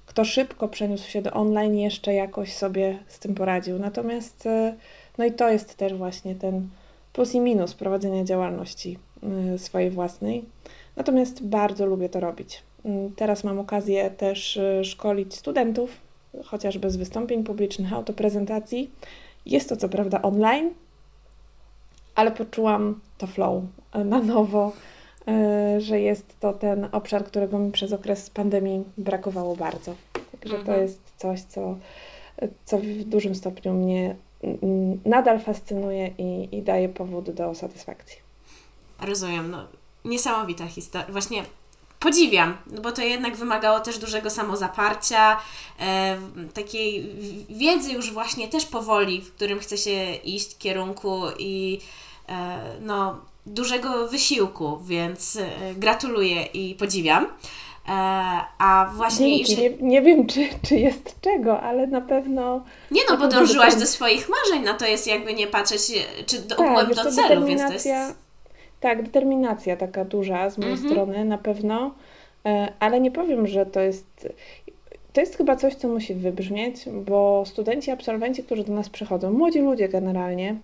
[0.06, 3.78] Kto szybko przeniósł się do online, jeszcze jakoś sobie z tym poradził.
[3.78, 4.74] Natomiast, e,
[5.18, 6.68] no i to jest też właśnie ten
[7.12, 8.98] plus i minus prowadzenia działalności
[9.54, 10.44] e, swojej własnej.
[10.96, 12.62] Natomiast bardzo lubię to robić.
[12.84, 15.90] Mm, teraz mam okazję też e, szkolić studentów,
[16.44, 18.90] chociażby z wystąpień publicznych, autoprezentacji.
[19.46, 20.70] Jest to co prawda online,
[22.14, 23.62] ale poczułam to flow
[24.04, 24.72] na nowo
[25.78, 29.94] że jest to ten obszar, którego mi przez okres pandemii brakowało bardzo.
[30.40, 30.64] Także mhm.
[30.66, 31.76] to jest coś, co,
[32.64, 38.16] co w dużym stopniu mnie mm, nadal fascynuje i, i daje powód do satysfakcji.
[39.00, 39.50] Rozumiem.
[39.50, 39.66] No,
[40.04, 41.06] niesamowita historia.
[41.12, 41.42] Właśnie
[42.00, 45.40] podziwiam, no bo to jednak wymagało też dużego samozaparcia,
[45.80, 46.18] e,
[46.54, 47.14] takiej
[47.50, 51.80] wiedzy już właśnie też powoli, w którym chce się iść kierunku i
[52.28, 57.24] e, no dużego wysiłku, więc e, gratuluję i podziwiam.
[57.24, 57.28] E,
[58.58, 59.26] a właśnie.
[59.26, 59.50] Dzięki.
[59.52, 59.84] Jeżeli...
[59.84, 62.64] Nie, nie wiem, czy, czy jest czego, ale na pewno.
[62.90, 65.80] Nie no, bo dążyłaś do swoich marzeń, na to jest jakby nie patrzeć,
[66.26, 67.88] czy do, tak, do celu, więc to jest.
[68.80, 70.90] Tak, determinacja taka duża z mojej mhm.
[70.90, 71.94] strony na pewno,
[72.46, 74.28] e, ale nie powiem, że to jest.
[75.12, 79.60] To jest chyba coś, co musi wybrzmieć, bo studenci, absolwenci, którzy do nas przychodzą, młodzi
[79.60, 80.56] ludzie generalnie,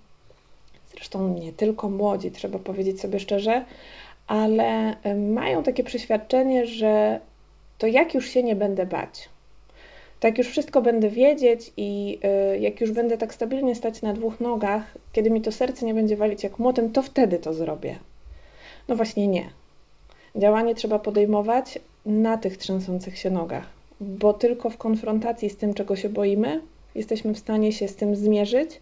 [1.02, 3.64] zresztą nie tylko młodzi, trzeba powiedzieć sobie szczerze,
[4.26, 7.20] ale mają takie przeświadczenie, że
[7.78, 9.28] to jak już się nie będę bać,
[10.20, 12.18] tak już wszystko będę wiedzieć i
[12.54, 15.94] y, jak już będę tak stabilnie stać na dwóch nogach, kiedy mi to serce nie
[15.94, 17.98] będzie walić jak młotem, to wtedy to zrobię.
[18.88, 19.50] No właśnie nie.
[20.36, 23.66] Działanie trzeba podejmować na tych trzęsących się nogach,
[24.00, 26.60] bo tylko w konfrontacji z tym, czego się boimy,
[26.94, 28.80] jesteśmy w stanie się z tym zmierzyć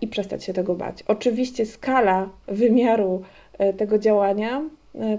[0.00, 1.02] i przestać się tego bać.
[1.06, 3.22] Oczywiście skala wymiaru
[3.58, 4.62] e, tego działania
[4.94, 5.18] e,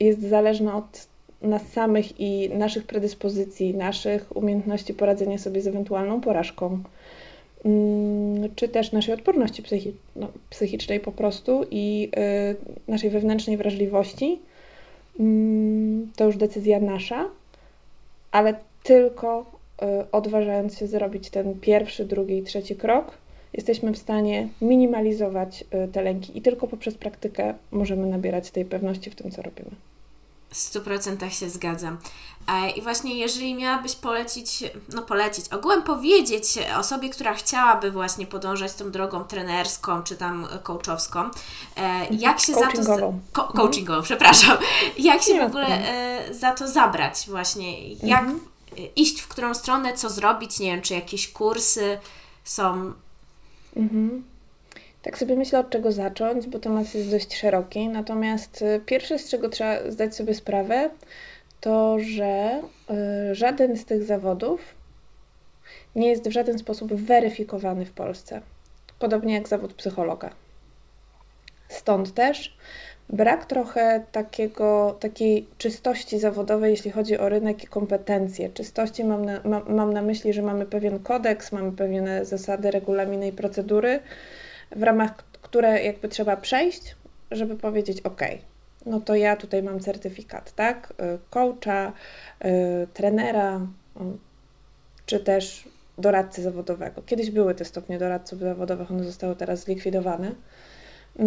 [0.00, 1.08] jest zależna od
[1.42, 6.78] nas samych i naszych predyspozycji, naszych umiejętności poradzenia sobie z ewentualną porażką,
[7.64, 12.10] mm, czy też naszej odporności psychi no, psychicznej po prostu i
[12.88, 14.38] naszej wewnętrznej wrażliwości.
[15.20, 17.28] Mm, to już decyzja nasza,
[18.32, 19.50] ale tylko
[20.12, 23.18] odważając się zrobić ten pierwszy, drugi i trzeci krok,
[23.52, 29.10] jesteśmy w stanie minimalizować y, te lęki i tylko poprzez praktykę możemy nabierać tej pewności
[29.10, 29.70] w tym, co robimy.
[30.50, 31.98] W 100% się zgadzam.
[32.76, 36.44] I właśnie jeżeli miałabyś polecić, no polecić, ogółem powiedzieć
[36.78, 41.28] osobie, która chciałaby właśnie podążać tą drogą trenerską czy tam coachowską, e,
[41.76, 42.20] mhm.
[42.20, 42.84] jak się za to...
[42.84, 44.02] Co, coachingową, mhm.
[44.02, 44.56] przepraszam.
[44.98, 47.94] Jak się w ogóle e, za to zabrać właśnie?
[47.94, 48.40] Jak mhm.
[48.96, 50.60] iść w którą stronę, co zrobić?
[50.60, 51.98] Nie wiem, czy jakieś kursy
[52.44, 52.92] są
[53.80, 54.24] Mhm.
[55.02, 57.88] Tak sobie myślę, od czego zacząć, bo temat jest dość szeroki.
[57.88, 60.90] Natomiast y, pierwsze, z czego trzeba zdać sobie sprawę,
[61.60, 62.62] to że
[63.30, 64.74] y, żaden z tych zawodów
[65.96, 68.40] nie jest w żaden sposób weryfikowany w Polsce.
[68.98, 70.30] Podobnie jak zawód psychologa.
[71.68, 72.56] Stąd też
[73.10, 78.50] brak trochę takiego, takiej czystości zawodowej, jeśli chodzi o rynek i kompetencje.
[78.50, 83.28] Czystości mam na, ma, mam na myśli, że mamy pewien kodeks, mamy pewne zasady, regulaminy
[83.28, 84.00] i procedury,
[84.76, 86.96] w ramach które jakby trzeba przejść,
[87.30, 88.20] żeby powiedzieć OK,
[88.86, 90.92] no to ja tutaj mam certyfikat, tak?
[90.92, 91.92] Y, coacha,
[92.44, 92.50] yy,
[92.94, 93.60] trenera,
[94.00, 94.02] yy,
[95.06, 95.68] czy też
[95.98, 97.02] doradcy zawodowego.
[97.02, 100.34] Kiedyś były te stopnie doradców zawodowych, one zostały teraz zlikwidowane.
[101.18, 101.24] Yy,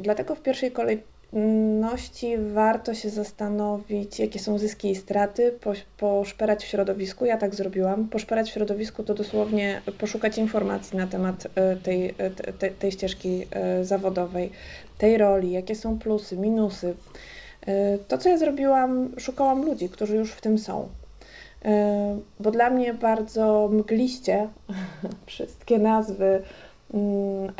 [0.00, 1.02] dlatego w pierwszej kolei
[1.34, 5.58] pewności warto się zastanowić, jakie są zyski i straty,
[5.96, 7.24] poszperać w środowisku.
[7.24, 8.08] Ja tak zrobiłam.
[8.08, 12.14] Poszperać w środowisku to dosłownie poszukać informacji na temat e, tej,
[12.58, 13.46] tej, tej ścieżki
[13.82, 14.50] zawodowej,
[14.98, 16.94] tej roli, jakie są plusy, minusy.
[18.08, 20.88] To, co ja zrobiłam, szukałam ludzi, którzy już w tym są.
[22.40, 24.48] Bo dla mnie bardzo mgliście
[25.26, 26.42] wszystkie nazwy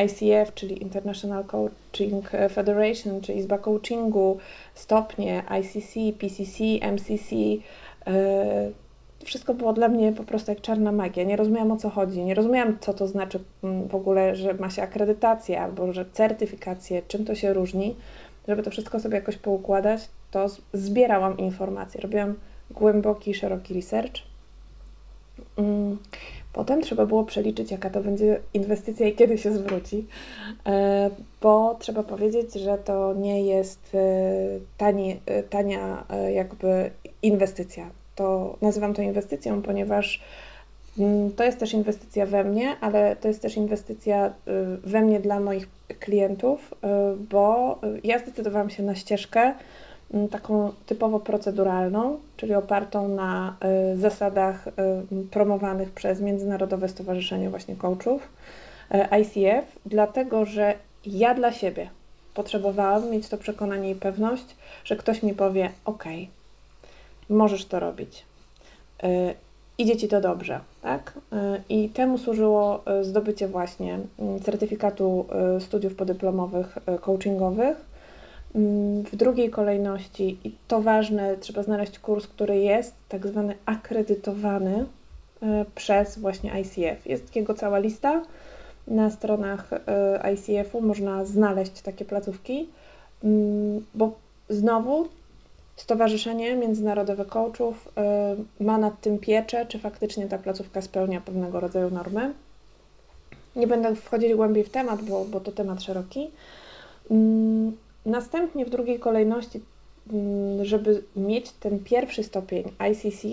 [0.05, 4.38] ICF, czyli International Coaching Federation, czy Izba Coachingu,
[4.75, 7.37] stopnie ICC, PCC, MCC.
[8.07, 8.70] E,
[9.25, 11.25] wszystko było dla mnie po prostu jak czarna magia.
[11.25, 14.70] Nie rozumiałam o co chodzi, nie rozumiałam co to znaczy mm, w ogóle, że ma
[14.70, 17.97] się akredytację albo że certyfikację, czym to się różni.
[18.49, 22.35] Żeby to wszystko sobie jakoś poukładać, to zbierałam informacje, robiłam
[22.70, 24.23] głęboki, szeroki research.
[26.54, 30.06] Potem trzeba było przeliczyć, jaka to będzie inwestycja i kiedy się zwróci,
[30.66, 31.10] e,
[31.42, 33.98] bo trzeba powiedzieć, że to nie jest e,
[34.78, 36.90] tani, e, tania jakby
[37.22, 37.90] inwestycja.
[38.14, 40.22] To nazywam to inwestycją, ponieważ
[40.98, 44.32] mm, to jest też inwestycja we mnie, ale to jest też inwestycja
[44.84, 45.68] we mnie dla moich
[46.00, 46.74] klientów,
[47.30, 49.54] bo ja zdecydowałam się na ścieżkę,
[50.30, 53.56] taką typowo proceduralną, czyli opartą na
[53.94, 54.70] y, zasadach y,
[55.30, 58.28] promowanych przez Międzynarodowe Stowarzyszenie właśnie Coachów,
[58.94, 60.74] y, ICF, dlatego że
[61.06, 61.90] ja dla siebie
[62.34, 66.04] potrzebowałam mieć to przekonanie i pewność, że ktoś mi powie: OK,
[67.28, 68.24] możesz to robić.
[69.78, 71.12] Idzie ci to dobrze, tak?
[71.68, 75.26] I temu służyło zdobycie właśnie mm, certyfikatu
[75.60, 77.93] studiów podyplomowych coachingowych
[79.04, 84.84] w drugiej kolejności, i to ważne, trzeba znaleźć kurs, który jest tak zwany akredytowany
[85.42, 87.06] e, przez właśnie ICF.
[87.06, 88.22] Jest jego cała lista.
[88.86, 92.68] Na stronach e, ICF-u można znaleźć takie placówki,
[93.24, 94.12] mm, bo
[94.48, 95.08] znowu
[95.76, 101.90] Stowarzyszenie Międzynarodowe Coachów e, ma nad tym pieczę, czy faktycznie ta placówka spełnia pewnego rodzaju
[101.90, 102.34] normy.
[103.56, 106.30] Nie będę wchodzić głębiej w temat, bo, bo to temat szeroki.
[108.06, 109.60] Następnie w drugiej kolejności,
[110.12, 113.28] mm, żeby mieć ten pierwszy stopień ICC,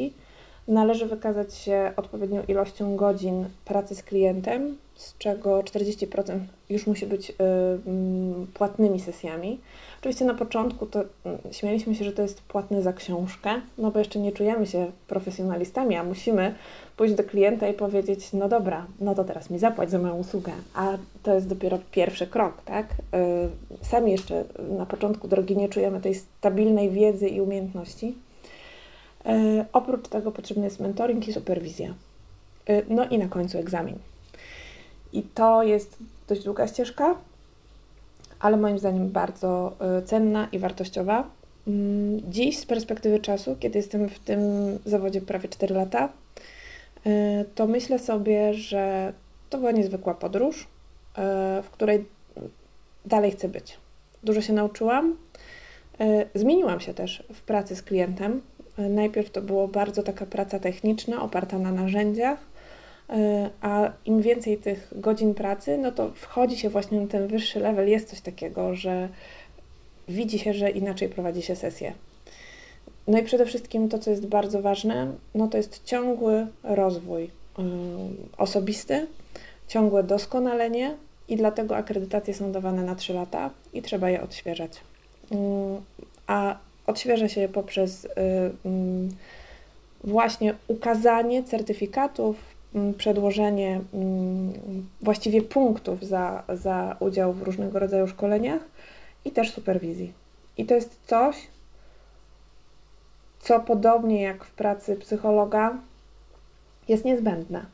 [0.68, 7.30] należy wykazać się odpowiednią ilością godzin pracy z klientem, z czego 40% już musi być
[7.30, 7.34] y,
[7.88, 9.60] mm, płatnymi sesjami.
[10.00, 14.00] Oczywiście na początku to mm, śmieliśmy się, że to jest płatne za książkę, no bo
[14.00, 16.56] jeszcze nie czujemy się profesjonalistami, a musimy
[16.98, 20.52] pójść do klienta i powiedzieć, no dobra, no to teraz mi zapłać za moją usługę,
[20.74, 22.86] a to jest dopiero pierwszy krok, tak?
[23.82, 24.44] Y, sami jeszcze
[24.78, 28.16] na początku drogi nie czujemy tej stabilnej wiedzy i umiejętności.
[29.26, 31.94] Y, oprócz tego potrzebny jest mentoring i superwizja.
[32.90, 33.96] No i na końcu egzamin.
[35.14, 37.16] I to jest dość długa ścieżka,
[38.40, 41.30] ale moim zdaniem bardzo y, cenna i wartościowa.
[41.68, 44.40] Mm, dziś z perspektywy czasu, kiedy jestem w tym
[44.86, 46.10] zawodzie prawie 4 lata,
[47.56, 49.14] to myślę sobie, że
[49.50, 50.68] to była niezwykła podróż,
[51.64, 52.06] w której
[53.06, 53.78] dalej chcę być.
[54.24, 55.18] Dużo się nauczyłam.
[56.36, 58.42] Zmieniłam się też w pracy z klientem.
[58.90, 62.52] Najpierw to było bardzo taka praca techniczna, oparta na narzędziach,
[63.12, 67.60] E, a im więcej tych godzin pracy, no to wchodzi się właśnie na ten wyższy
[67.60, 69.10] level, jest coś takiego, że
[70.08, 71.94] widzi się, że inaczej prowadzi się sesję.
[73.08, 77.30] No i przede wszystkim to, co jest bardzo ważne, no to jest ciągły rozwój e,
[78.38, 79.08] osobisty,
[79.68, 80.96] ciągłe doskonalenie
[81.28, 84.72] i dlatego akredytacje są dawane na 3 lata i trzeba je odświeżać.
[85.32, 85.82] Mm,
[86.28, 86.58] a
[86.92, 88.10] odświeża się je poprzez y,
[88.66, 89.10] mm,
[90.04, 92.36] właśnie ukazanie certyfikatów
[92.76, 94.54] Mm, przedłożenie mm,
[95.02, 98.62] właściwie punktów za, za udział w różnego rodzaju szkoleniach
[99.26, 100.14] i też superwizji.
[100.58, 101.36] I to jest coś,
[103.40, 105.78] co podobnie jak w pracy psychologa
[106.88, 107.66] jest niezbędne,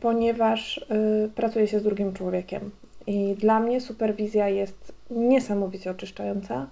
[0.00, 2.70] ponieważ y, pracuje się z drugim człowiekiem.
[3.06, 6.66] I dla mnie superwizja jest niesamowicie oczyszczająca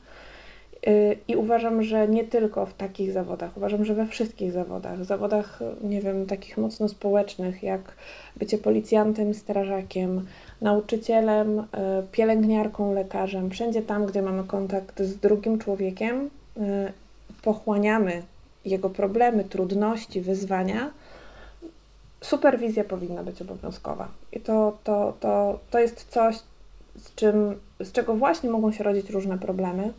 [1.28, 6.00] I uważam, że nie tylko w takich zawodach, uważam, że we wszystkich zawodach, zawodach, nie
[6.00, 7.80] wiem, takich mocno społecznych, jak
[8.36, 10.26] bycie policjantem, strażakiem,
[10.60, 11.64] nauczycielem, y,
[12.12, 16.60] pielęgniarką, lekarzem, wszędzie tam, gdzie mamy kontakt z drugim człowiekiem, y,
[17.42, 18.22] pochłaniamy
[18.64, 20.90] jego problemy, trudności, wyzwania,
[22.20, 24.08] superwizja powinna być obowiązkowa.
[24.32, 26.36] I to, to, to, to jest coś,
[26.96, 29.92] z, czym, z czego właśnie mogą się rodzić różne problemy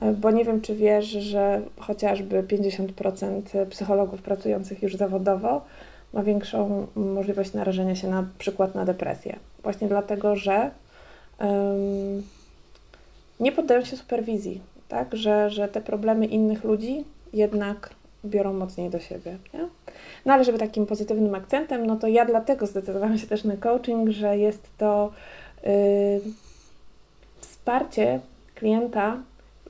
[0.00, 5.64] bo nie wiem, czy wiesz, że chociażby 50% psychologów pracujących już zawodowo
[6.12, 9.38] ma większą możliwość narażenia się na przykład na depresję.
[9.62, 10.70] Właśnie dlatego, że
[11.40, 12.22] um,
[13.40, 15.16] nie poddają się superwizji, tak?
[15.16, 17.90] że, że te problemy innych ludzi jednak
[18.24, 19.38] biorą mocniej do siebie.
[19.54, 19.68] Nie?
[20.26, 24.10] No ale żeby takim pozytywnym akcentem, no to ja dlatego zdecydowałam się też na coaching,
[24.10, 25.12] że jest to
[25.62, 25.70] yy,
[27.40, 28.20] wsparcie
[28.54, 29.18] klienta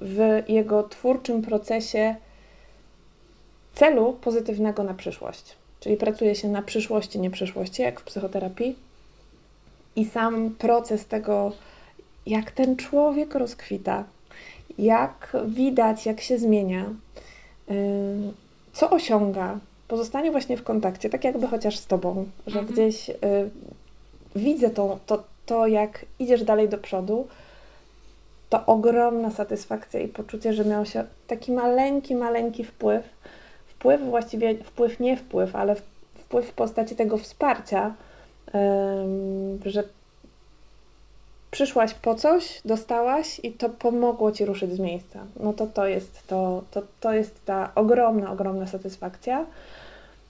[0.01, 2.17] w jego twórczym procesie
[3.75, 5.57] celu pozytywnego na przyszłość.
[5.81, 8.77] Czyli pracuje się na przyszłości, nie przyszłości, jak w psychoterapii.
[9.97, 11.53] I sam proces tego,
[12.27, 14.05] jak ten człowiek rozkwita,
[14.79, 16.85] jak widać, jak się zmienia,
[18.73, 22.75] co osiąga, pozostanie właśnie w kontakcie, tak jakby chociaż z Tobą, że mhm.
[22.75, 23.15] gdzieś y,
[24.37, 27.27] widzę to, to, to, jak idziesz dalej do przodu,
[28.51, 33.05] to ogromna satysfakcja i poczucie, że miał się taki maleńki, maleńki wpływ,
[33.67, 35.77] wpływ właściwie, wpływ nie wpływ, ale
[36.15, 37.95] wpływ w postaci tego wsparcia,
[39.67, 39.85] że
[41.51, 45.21] przyszłaś po coś, dostałaś i to pomogło Ci ruszyć z miejsca.
[45.41, 49.47] No to to jest, to, to, to jest ta ogromna, ogromna satysfakcja.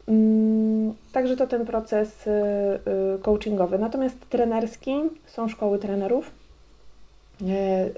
[0.09, 3.79] Mm, także to ten proces y, y, coachingowy.
[3.79, 4.95] Natomiast trenerski
[5.27, 6.31] są szkoły trenerów.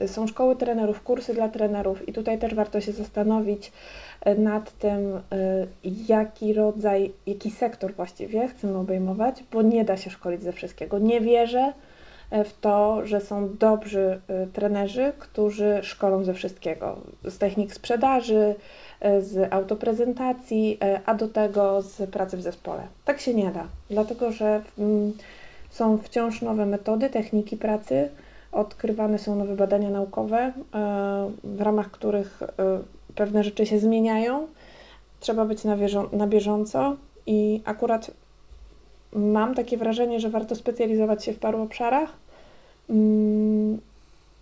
[0.00, 3.72] E, są szkoły trenerów, kursy dla trenerów, i tutaj też warto się zastanowić
[4.20, 5.20] e, nad tym, e,
[6.08, 10.98] jaki rodzaj, jaki sektor właściwie chcemy obejmować, bo nie da się szkolić ze wszystkiego.
[10.98, 11.72] Nie wierzę,
[12.44, 14.20] w to, że są dobrzy
[14.52, 16.96] trenerzy, którzy szkolą ze wszystkiego.
[17.24, 18.54] Z technik sprzedaży,
[19.20, 22.82] z autoprezentacji, a do tego z pracy w zespole.
[23.04, 25.12] Tak się nie da, dlatego że mm,
[25.70, 28.08] są wciąż nowe metody, techniki pracy,
[28.52, 30.52] odkrywane są nowe badania naukowe,
[31.44, 32.42] w ramach których
[33.14, 34.46] pewne rzeczy się zmieniają.
[35.20, 35.76] Trzeba być na,
[36.12, 36.96] na bieżąco
[37.26, 38.10] i akurat
[39.12, 42.12] mam takie wrażenie, że warto specjalizować się w paru obszarach,
[42.90, 43.80] mm,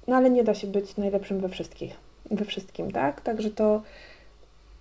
[0.08, 1.96] no ale nie da się być najlepszym we wszystkich,
[2.30, 3.20] we wszystkim, tak?
[3.20, 3.82] Także to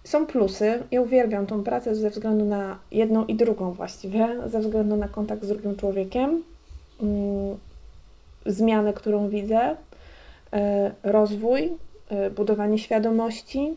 [0.04, 0.84] są plusy.
[0.92, 5.44] Ja uwielbiam tą pracę ze względu na jedną i drugą właściwie, ze względu na kontakt
[5.44, 6.44] z drugim człowiekiem,
[7.02, 7.58] mm,
[8.46, 9.76] zmianę, którą widzę,
[10.54, 11.72] e, rozwój,
[12.10, 13.74] e, budowanie świadomości.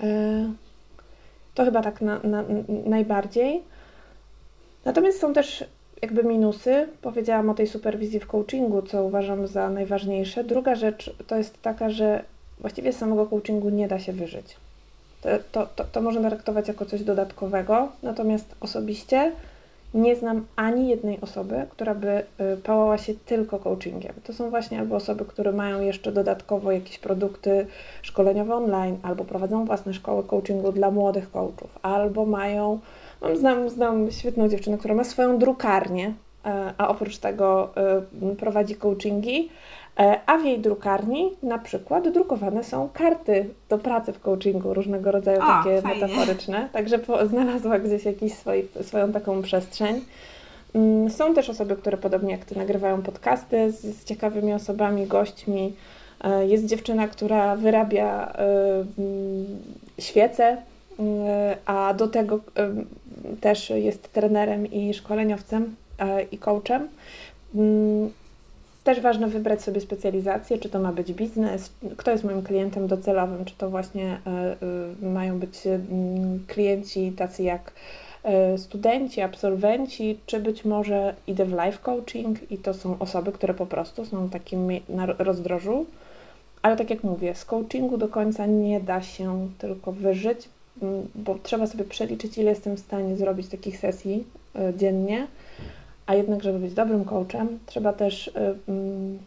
[0.00, 0.52] E,
[1.54, 2.44] to chyba tak na, na,
[2.86, 3.62] najbardziej.
[4.84, 5.64] Natomiast są też
[6.02, 6.88] jakby minusy.
[7.02, 10.44] Powiedziałam o tej superwizji w coachingu, co uważam za najważniejsze.
[10.44, 12.24] Druga rzecz to jest taka, że
[12.60, 14.56] właściwie z samego coachingu nie da się wyżyć.
[15.22, 19.32] To, to, to, to można traktować jako coś dodatkowego, natomiast osobiście
[19.94, 24.12] nie znam ani jednej osoby, która by y, pałała się tylko coachingiem.
[24.24, 27.66] To są właśnie albo osoby, które mają jeszcze dodatkowo jakieś produkty
[28.02, 32.78] szkoleniowe online, albo prowadzą własne szkoły coachingu dla młodych coachów, albo mają
[33.32, 36.14] Znam, znam świetną dziewczynę, która ma swoją drukarnię,
[36.44, 39.48] e, a oprócz tego e, prowadzi coachingi,
[40.26, 45.38] a w jej drukarni na przykład drukowane są karty do pracy w coachingu, różnego rodzaju
[45.38, 46.00] o, takie fajnie.
[46.00, 46.98] metaforyczne, także
[47.30, 50.04] znalazła gdzieś jakiś swój, swoją taką przestrzeń.
[50.74, 55.72] Mm, są też osoby, które podobnie jak Ty nagrywają podcasty z, z ciekawymi osobami, gośćmi.
[56.46, 58.32] Jest dziewczyna, która wyrabia
[59.98, 60.56] świece
[61.00, 62.40] E, a do tego
[63.40, 66.88] też jest trenerem i szkoleniowcem e, i coachem.
[68.84, 73.44] Też ważne wybrać sobie specjalizację, czy to ma być biznes, kto jest moim klientem docelowym,
[73.44, 74.18] czy to właśnie
[75.02, 77.72] e, mają być mm, klienci tacy jak
[78.56, 83.66] studenci, absolwenci, czy być może idę w life coaching i to są osoby, które po
[83.66, 85.86] prostu są takim na rozdrożu.
[86.62, 90.48] Ale tak jak mówię, z coachingu do końca nie da się tylko wyżyć,
[91.14, 94.24] bo trzeba sobie przeliczyć, ile jestem w stanie zrobić takich sesji
[94.54, 95.26] e, dziennie,
[96.06, 99.18] a jednak, żeby być dobrym coachem, trzeba też, e, mm,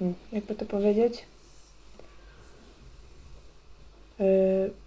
[0.00, 1.24] mm, jakby to powiedzieć,
[4.20, 4.24] e,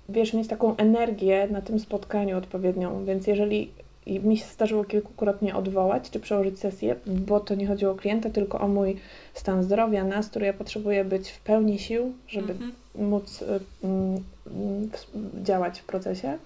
[0.10, 3.72] wiesz, mieć taką energię na tym spotkaniu odpowiednią, więc jeżeli
[4.08, 8.60] mi się zdarzyło kilkukrotnie odwołać czy przełożyć sesję, bo to nie chodziło o klienta, tylko
[8.60, 8.98] o mój
[9.34, 10.46] stan zdrowia, nastrój.
[10.46, 12.72] Ja potrzebuję być w pełni sił, żeby mhm.
[12.96, 16.38] móc y, y, działać w procesie.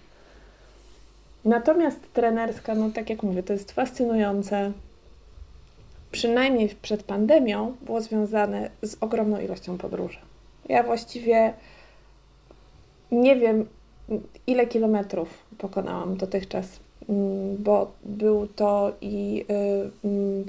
[1.48, 4.72] Natomiast trenerska, no tak jak mówię, to jest fascynujące.
[6.12, 10.20] Przynajmniej przed pandemią było związane z ogromną ilością podróży.
[10.70, 11.54] Ja właściwie
[13.12, 13.66] nie wiem,
[14.48, 16.80] ile kilometrów pokonałam dotychczas
[17.10, 20.46] Mm, bo był to i y, mm,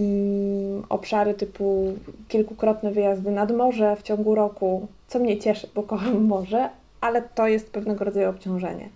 [0.00, 1.94] mm, obszary typu
[2.28, 6.70] kilkukrotne wyjazdy nad morze w ciągu roku, co mnie cieszy, bo kocham morze,
[7.00, 8.88] ale to jest pewnego rodzaju obciążenie.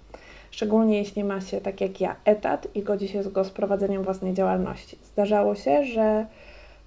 [0.52, 4.34] Szczególnie jeśli ma się, tak jak ja, etat i godzi się go z prowadzeniem własnej
[4.34, 4.98] działalności.
[5.12, 6.26] Zdarzało się, że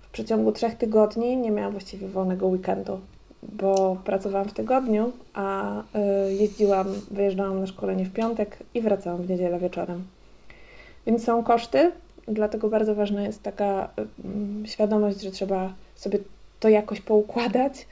[0.01, 2.99] w przeciągu trzech tygodni nie miałam właściwie wolnego weekendu,
[3.43, 9.29] bo pracowałam w tygodniu, a y, jeździłam, wyjeżdżałam na szkolenie w piątek i wracałam w
[9.29, 10.03] niedzielę wieczorem.
[11.07, 11.91] Więc są koszty,
[12.27, 13.89] dlatego bardzo ważna jest taka
[14.65, 16.19] y, świadomość, że trzeba sobie
[16.59, 17.87] to jakoś poukładać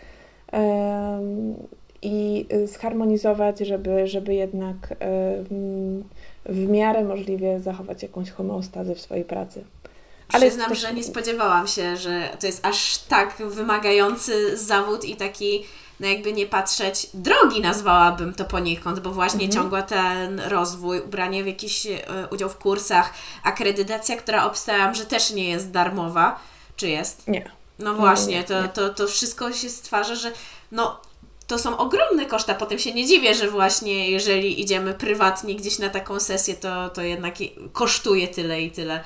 [2.03, 4.95] i zharmonizować, żeby, żeby jednak
[6.45, 9.63] w miarę możliwie zachować jakąś homeostazę w swojej pracy.
[10.33, 10.79] Ale Przyznam, też...
[10.79, 15.65] że nie spodziewałam się, że to jest aż tak wymagający zawód i taki,
[15.99, 19.51] no jakby nie patrzeć, drogi nazwałabym to poniekąd, bo właśnie mhm.
[19.51, 21.99] ciągła ten rozwój, ubranie w jakiś e,
[22.31, 26.39] udział w kursach, akredytacja, która obstawiam, że też nie jest darmowa.
[26.75, 27.27] Czy jest?
[27.27, 27.51] Nie.
[27.79, 30.31] No właśnie, nie, to, to, to wszystko się stwarza, że
[30.71, 31.01] no
[31.47, 32.55] to są ogromne koszta.
[32.55, 37.01] Potem się nie dziwię, że właśnie jeżeli idziemy prywatnie gdzieś na taką sesję, to, to
[37.01, 37.35] jednak
[37.73, 38.99] kosztuje tyle i tyle.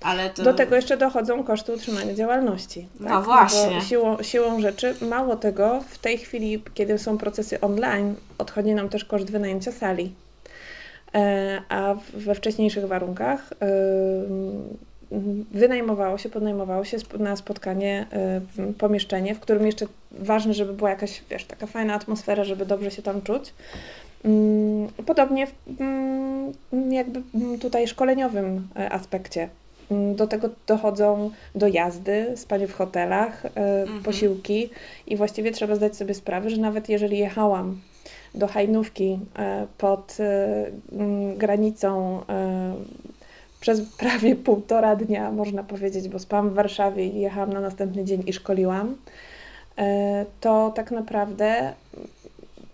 [0.00, 0.42] Ale to...
[0.42, 2.88] Do tego jeszcze dochodzą koszty utrzymania działalności.
[2.98, 3.08] Tak?
[3.08, 3.76] No właśnie.
[3.76, 8.88] Bo siłą, siłą rzeczy, mało tego, w tej chwili, kiedy są procesy online, odchodzi nam
[8.88, 10.12] też koszt wynajęcia sali.
[11.14, 13.50] E, a we wcześniejszych warunkach
[15.50, 18.06] wynajmowało się, podnajmowało się na spotkanie
[18.78, 23.02] pomieszczenie, w którym jeszcze ważne, żeby była jakaś, wiesz, taka fajna atmosfera, żeby dobrze się
[23.02, 23.52] tam czuć.
[24.24, 27.22] Mm, podobnie w mm, jakby
[27.60, 29.48] tutaj szkoleniowym e, aspekcie.
[29.90, 33.48] Mm, do tego dochodzą dojazdy, spanie w hotelach, e,
[33.82, 34.02] mhm.
[34.02, 34.70] posiłki
[35.06, 37.80] i właściwie trzeba zdać sobie sprawę, że nawet jeżeli jechałam
[38.34, 40.16] do Hajnówki e, pod
[41.36, 42.20] granicą
[43.62, 48.22] przez prawie półtora dnia, można powiedzieć, bo spałam w Warszawie i jechałam na następny dzień
[48.26, 48.96] i szkoliłam,
[50.40, 51.72] to tak naprawdę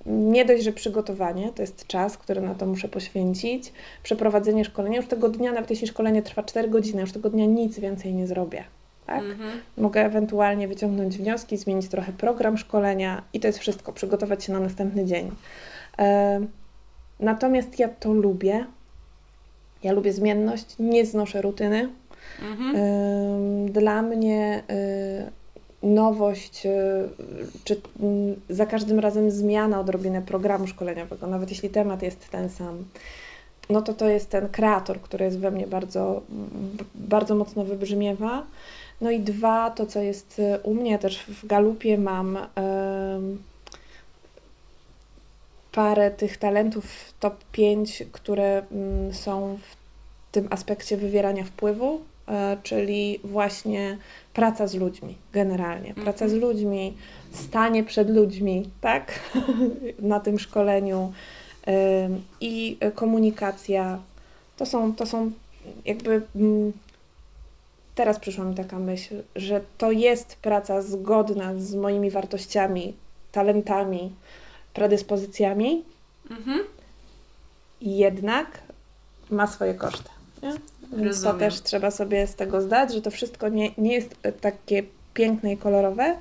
[0.06, 3.72] nie dość, że przygotowanie to jest czas, który na to muszę poświęcić,
[4.02, 4.96] przeprowadzenie szkolenia.
[4.96, 8.26] Już tego dnia, nawet jeśli szkolenie trwa 4 godziny, już tego dnia nic więcej nie
[8.26, 8.64] zrobię.
[9.06, 9.22] Tak?
[9.22, 9.60] Mhm.
[9.76, 14.60] Mogę ewentualnie wyciągnąć wnioski, zmienić trochę program szkolenia i to jest wszystko, przygotować się na
[14.60, 15.30] następny dzień.
[15.98, 16.40] E,
[17.20, 18.66] natomiast ja to lubię.
[19.82, 21.88] Ja lubię zmienność, nie znoszę rutyny.
[22.42, 23.72] Mhm.
[23.72, 25.30] Dla mnie e,
[25.82, 26.70] nowość, y,
[27.64, 32.84] czy mm, za każdym razem zmiana odrobinę programu szkoleniowego, nawet jeśli temat jest ten sam,
[33.70, 36.22] no to to jest ten kreator, który jest we mnie bardzo,
[36.94, 38.46] bardzo mocno wybrzmiewa.
[39.00, 42.38] No i dwa, to co jest y, u mnie też w galupie mam
[45.78, 49.76] parę tych talentów top 5, które mm, są w
[50.32, 53.98] tym aspekcie wywierania wpływu, e, czyli właśnie
[54.34, 55.94] praca z ludźmi generalnie.
[55.94, 56.40] Praca z mhm.
[56.40, 56.96] ludźmi,
[57.32, 59.20] stanie przed ludźmi, tak?
[59.98, 61.12] Na tym szkoleniu
[62.40, 63.98] i komunikacja.
[64.56, 65.30] To są, to są
[65.84, 66.22] jakby.
[66.36, 66.72] Mm,
[67.94, 72.94] teraz przyszła mi taka myśl, że to jest praca zgodna z moimi wartościami,
[73.32, 74.12] talentami,
[74.74, 75.84] predyspozycjami.
[76.30, 76.60] Mhm.
[77.80, 78.46] Jednak
[79.30, 80.08] ma swoje koszty.
[80.42, 80.52] Nie?
[80.92, 84.32] Więc to też trzeba sobie z tego zdać, że to wszystko nie, nie jest e,
[84.32, 84.82] takie
[85.14, 86.16] piękne i kolorowe.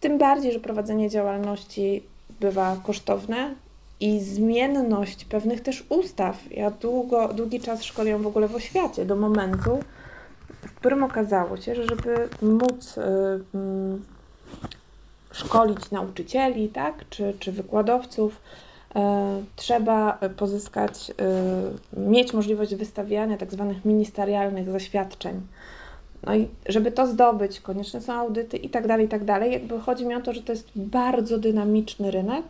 [0.00, 2.02] Tym bardziej, że prowadzenie działalności
[2.40, 3.54] bywa kosztowne
[4.00, 6.36] i zmienność pewnych też ustaw.
[6.50, 9.80] Ja długo, długi czas szkoliłam w ogóle w oświacie do momentu,
[10.62, 14.19] w którym okazało się, że żeby móc y, y,
[15.40, 18.40] szkolić nauczycieli, tak, czy, czy wykładowców,
[18.96, 25.40] E, trzeba pozyskać, e, mieć możliwość wystawiania tak zwanych ministerialnych zaświadczeń.
[26.26, 29.52] No i żeby to zdobyć, konieczne są audyty i tak dalej, i tak dalej.
[29.52, 32.44] Jakby chodzi mi o to, że to jest bardzo dynamiczny rynek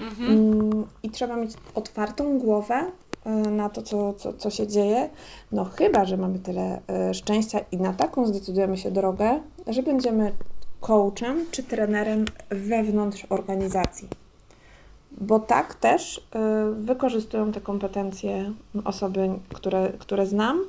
[0.00, 0.32] mhm.
[0.32, 2.84] Mm, i trzeba mieć otwartą głowę
[3.24, 5.08] e, na to, co, co, co się dzieje.
[5.52, 6.80] No chyba, że mamy tyle
[7.12, 10.32] szczęścia i na taką zdecydujemy się drogę, że będziemy
[10.80, 14.08] coachem czy trenerem wewnątrz organizacji
[15.16, 16.20] bo tak też y,
[16.74, 18.52] wykorzystują te kompetencje
[18.84, 20.60] osoby, które, które znam.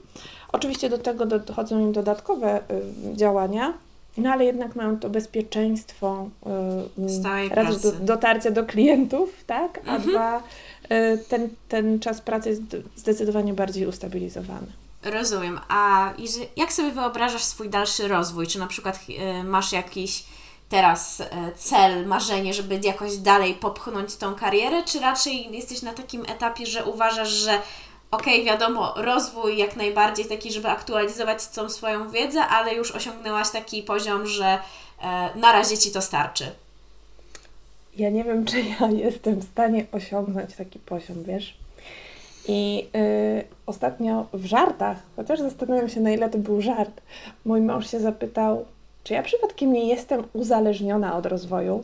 [0.52, 3.74] Oczywiście do tego dochodzą im dodatkowe y, działania,
[4.18, 6.30] no ale jednak mają to bezpieczeństwo
[7.50, 10.02] y, raz do, dotarcia do klientów, tak, a mhm.
[10.02, 10.44] dwa
[11.30, 12.62] ten, ten czas pracy jest
[12.96, 14.68] zdecydowanie bardziej ustabilizowany.
[15.04, 15.60] Rozumiem.
[15.68, 16.14] A
[16.56, 18.48] jak sobie wyobrażasz swój dalszy rozwój?
[18.48, 19.00] Czy na przykład
[19.44, 20.24] masz jakiś
[20.70, 21.26] teraz e,
[21.56, 26.86] cel, marzenie, żeby jakoś dalej popchnąć tą karierę, czy raczej jesteś na takim etapie, że
[26.86, 27.62] uważasz, że
[28.12, 33.50] okej, okay, wiadomo, rozwój jak najbardziej taki, żeby aktualizować tą swoją wiedzę, ale już osiągnęłaś
[33.50, 34.60] taki poziom, że e,
[35.36, 36.52] na razie Ci to starczy?
[37.98, 41.58] Ja nie wiem, czy ja jestem w stanie osiągnąć taki poziom, wiesz?
[42.48, 47.02] I y, ostatnio w żartach, chociaż zastanawiam się, na ile to był żart,
[47.46, 48.66] mój mąż się zapytał,
[49.04, 51.84] czy ja przypadkiem nie jestem uzależniona od rozwoju,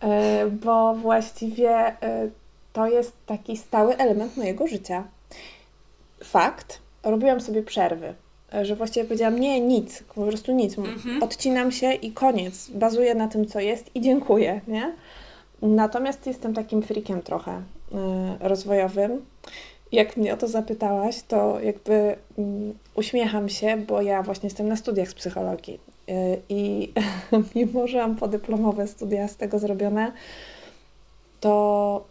[0.00, 2.28] e, bo właściwie e,
[2.72, 5.04] to jest taki stały element mojego życia.
[6.24, 8.14] Fakt, robiłam sobie przerwy,
[8.62, 11.22] że właściwie powiedziałam nie, nic, po prostu nic, mhm.
[11.22, 14.94] odcinam się i koniec, bazuję na tym, co jest i dziękuję, nie?
[15.62, 17.62] Natomiast jestem takim frikiem trochę
[18.40, 19.22] rozwojowym
[19.92, 24.76] jak mnie o to zapytałaś, to jakby um, uśmiecham się, bo ja właśnie jestem na
[24.76, 26.14] studiach z psychologii yy,
[26.48, 26.92] i
[27.54, 30.12] mimo, że mam podyplomowe studia z tego zrobione,
[31.40, 32.04] to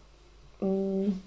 [0.62, 1.20] um,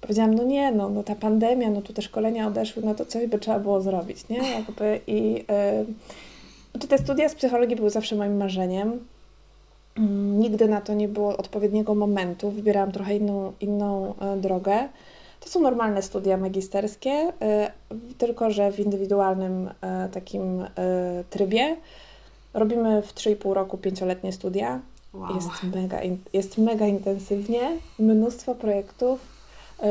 [0.00, 3.26] powiedziałam, no nie, no, no ta pandemia, no tu te szkolenia odeszły, no to coś
[3.26, 4.50] by trzeba było zrobić, nie?
[4.50, 8.98] Jakby i yy, te studia z psychologii były zawsze moim marzeniem.
[10.38, 12.50] Nigdy na to nie było odpowiedniego momentu.
[12.50, 14.88] Wybierałam trochę inną, inną e, drogę.
[15.40, 17.32] To są normalne studia magisterskie, y,
[18.18, 19.72] tylko że w indywidualnym y,
[20.12, 20.66] takim y,
[21.30, 21.76] trybie.
[22.54, 24.80] Robimy w 3,5 roku pięcioletnie studia.
[25.14, 25.34] Wow.
[25.34, 25.98] Jest, mega,
[26.32, 27.60] jest mega intensywnie,
[27.98, 29.40] mnóstwo projektów.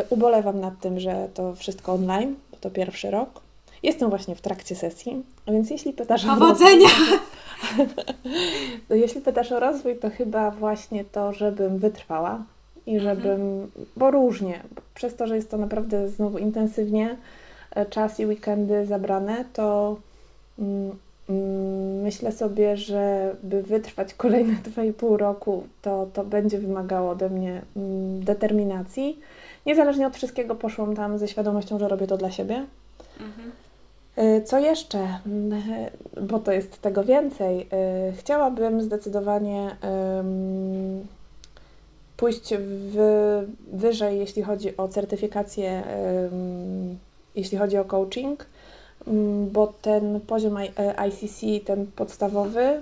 [0.09, 3.41] Ubolewam nad tym, że to wszystko online, bo to pierwszy rok.
[3.83, 6.87] Jestem właśnie w trakcie sesji, więc jeśli pytasz Powodzenia!
[6.87, 12.43] o rozwój, jeśli pytasz o rozwój, to chyba właśnie to, żebym wytrwała,
[12.89, 13.15] i mhm.
[13.15, 14.59] żebym, bo różnie,
[14.95, 17.15] przez to, że jest to naprawdę znowu intensywnie
[17.75, 19.97] e, czas i weekendy zabrane, to
[20.59, 20.91] mm,
[21.29, 27.61] mm, myślę sobie, że by wytrwać kolejne 2,5 roku, to, to będzie wymagało ode mnie
[27.75, 29.19] mm, determinacji.
[29.65, 32.65] Niezależnie od wszystkiego poszłam tam ze świadomością, że robię to dla siebie.
[33.19, 33.51] Mhm.
[34.15, 35.19] E, co jeszcze?
[35.25, 35.61] Mm,
[36.21, 37.67] bo to jest tego więcej.
[37.71, 39.75] E, chciałabym zdecydowanie
[42.19, 42.97] pójść w,
[43.71, 45.83] wyżej, jeśli chodzi o certyfikację,
[47.35, 48.45] jeśli chodzi o coaching,
[49.51, 50.57] bo ten poziom
[51.07, 52.81] ICC, e, ten podstawowy, y,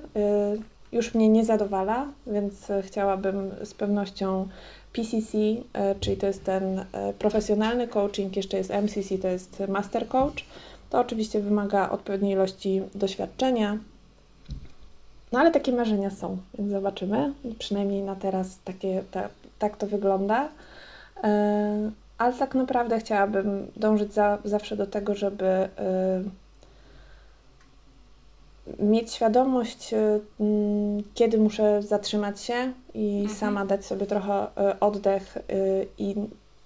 [0.91, 4.47] już mnie nie zadowala, więc chciałabym z pewnością
[4.93, 5.37] PCC,
[5.73, 10.45] e, czyli to jest ten e, profesjonalny coaching, jeszcze jest MCC, to jest master coach.
[10.89, 13.77] To oczywiście wymaga odpowiedniej ilości doświadczenia,
[15.31, 17.33] no ale takie marzenia są, więc zobaczymy.
[17.59, 20.49] Przynajmniej na teraz takie, ta, tak to wygląda.
[21.23, 21.29] Yy,
[22.17, 25.69] ale tak naprawdę chciałabym dążyć za, zawsze do tego, żeby
[28.67, 30.21] yy, mieć świadomość, yy,
[31.13, 33.39] kiedy muszę zatrzymać się i mhm.
[33.39, 34.47] sama dać sobie trochę
[34.79, 35.37] oddech
[35.97, 36.15] i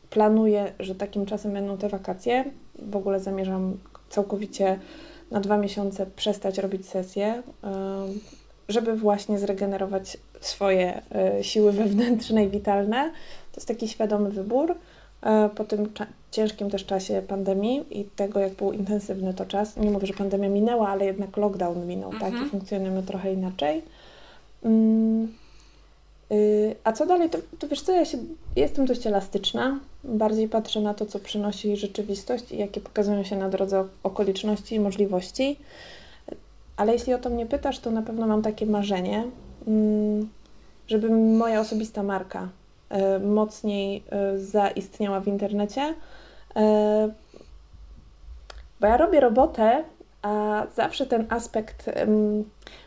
[0.10, 2.46] planuję, że takim czasem będą te wakacje.
[2.80, 3.78] W ogóle zamierzam
[4.10, 4.80] całkowicie
[5.32, 7.44] na dwa miesiące przestać robić sesje
[8.72, 13.12] żeby właśnie zregenerować swoje e, siły wewnętrzne i witalne.
[13.52, 14.76] To jest taki świadomy wybór.
[15.24, 15.90] E, po tym
[16.32, 20.50] ciężkim też czasie pandemii i tego, jak był intensywny to czas, nie mówię, że pandemia
[20.50, 22.32] minęła, ale jednak lockdown minął, mhm.
[22.32, 22.42] tak?
[22.42, 23.82] I funkcjonujemy trochę inaczej.
[24.64, 25.34] Mm,
[26.32, 27.30] y, a co dalej?
[27.30, 28.18] To, to wiesz co, ja się,
[28.56, 29.80] jestem dość elastyczna.
[30.04, 34.80] Bardziej patrzę na to, co przynosi rzeczywistość i jakie pokazują się na drodze okoliczności i
[34.80, 35.58] możliwości.
[36.78, 39.24] Ale jeśli o to mnie pytasz, to na pewno mam takie marzenie,
[39.68, 40.30] mm,
[40.88, 42.50] żeby moja osobista marka
[42.90, 45.94] e, mocniej e, zaistniała w internecie.
[46.56, 47.10] E,
[48.80, 49.84] bo ja robię robotę,
[50.22, 51.90] a zawsze ten aspekt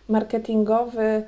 [0.08, 1.22] marketingowy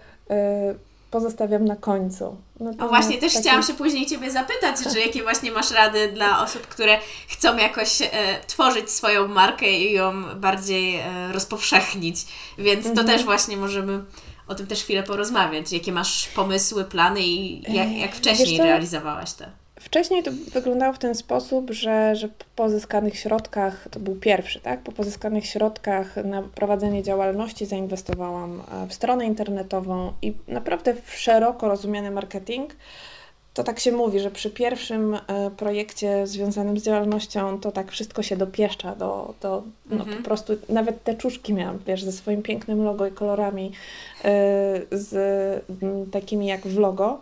[1.11, 2.37] pozostawiam na końcu.
[2.79, 3.43] o właśnie, też taki...
[3.43, 6.99] chciałam się później Ciebie zapytać, czy jakie właśnie masz rady dla osób, które
[7.29, 8.09] chcą jakoś e,
[8.47, 12.27] tworzyć swoją markę i ją bardziej e, rozpowszechnić,
[12.59, 13.07] więc to mhm.
[13.07, 14.05] też właśnie możemy
[14.49, 15.73] o tym też chwilę porozmawiać.
[15.73, 19.51] Jakie masz pomysły, plany i jak, jak wcześniej realizowałaś te?
[19.87, 24.81] Wcześniej to wyglądało w ten sposób, że, że po pozyskanych środkach, to był pierwszy, tak?
[24.81, 31.69] Po pozyskanych środkach na prowadzenie działalności zainwestowałam e, w stronę internetową i naprawdę w szeroko
[31.69, 32.77] rozumiany marketing.
[33.55, 38.23] To tak się mówi, że przy pierwszym e, projekcie związanym z działalnością to tak wszystko
[38.23, 40.17] się dopieszcza do, do no mhm.
[40.17, 43.73] po prostu, nawet te czuszki miałam, wiesz, ze swoim pięknym logo i kolorami,
[44.25, 44.31] e,
[44.91, 45.65] z
[46.13, 47.21] takimi jak w logo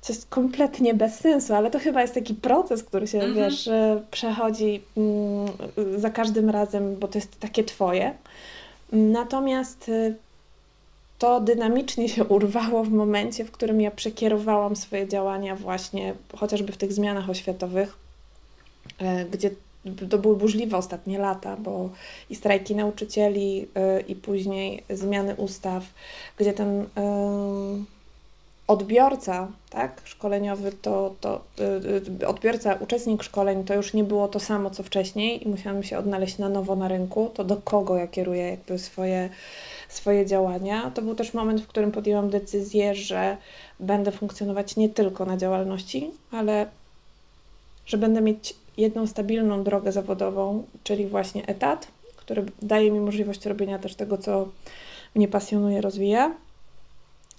[0.00, 3.34] co jest kompletnie bez sensu, ale to chyba jest taki proces, który się, mhm.
[3.34, 3.68] wiesz,
[4.10, 5.48] przechodzi mm,
[5.96, 8.14] za każdym razem, bo to jest takie twoje.
[8.92, 10.14] Natomiast y,
[11.18, 16.76] to dynamicznie się urwało w momencie, w którym ja przekierowałam swoje działania właśnie chociażby w
[16.76, 17.96] tych zmianach oświatowych,
[18.98, 19.50] e, gdzie
[20.10, 21.90] to były burzliwe ostatnie lata, bo
[22.30, 23.68] i strajki nauczycieli,
[24.08, 25.84] i później zmiany ustaw,
[26.36, 26.86] gdzie ten
[28.70, 31.40] odbiorca tak, szkoleniowy, to, to
[32.18, 35.98] yy, odbiorca, uczestnik szkoleń to już nie było to samo co wcześniej i musiałam się
[35.98, 37.30] odnaleźć na nowo na rynku.
[37.34, 39.28] To do kogo ja kieruję jakby swoje
[39.88, 40.90] swoje działania.
[40.94, 43.36] To był też moment, w którym podjęłam decyzję, że
[43.80, 46.66] będę funkcjonować nie tylko na działalności, ale
[47.86, 53.78] że będę mieć jedną stabilną drogę zawodową, czyli właśnie etat, który daje mi możliwość robienia
[53.78, 54.48] też tego, co
[55.14, 56.34] mnie pasjonuje, rozwija,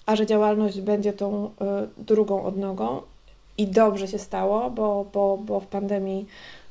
[0.06, 1.50] a że działalność będzie tą y,
[1.98, 3.02] drugą odnogą.
[3.58, 6.26] I dobrze się stało, bo, bo, bo w pandemii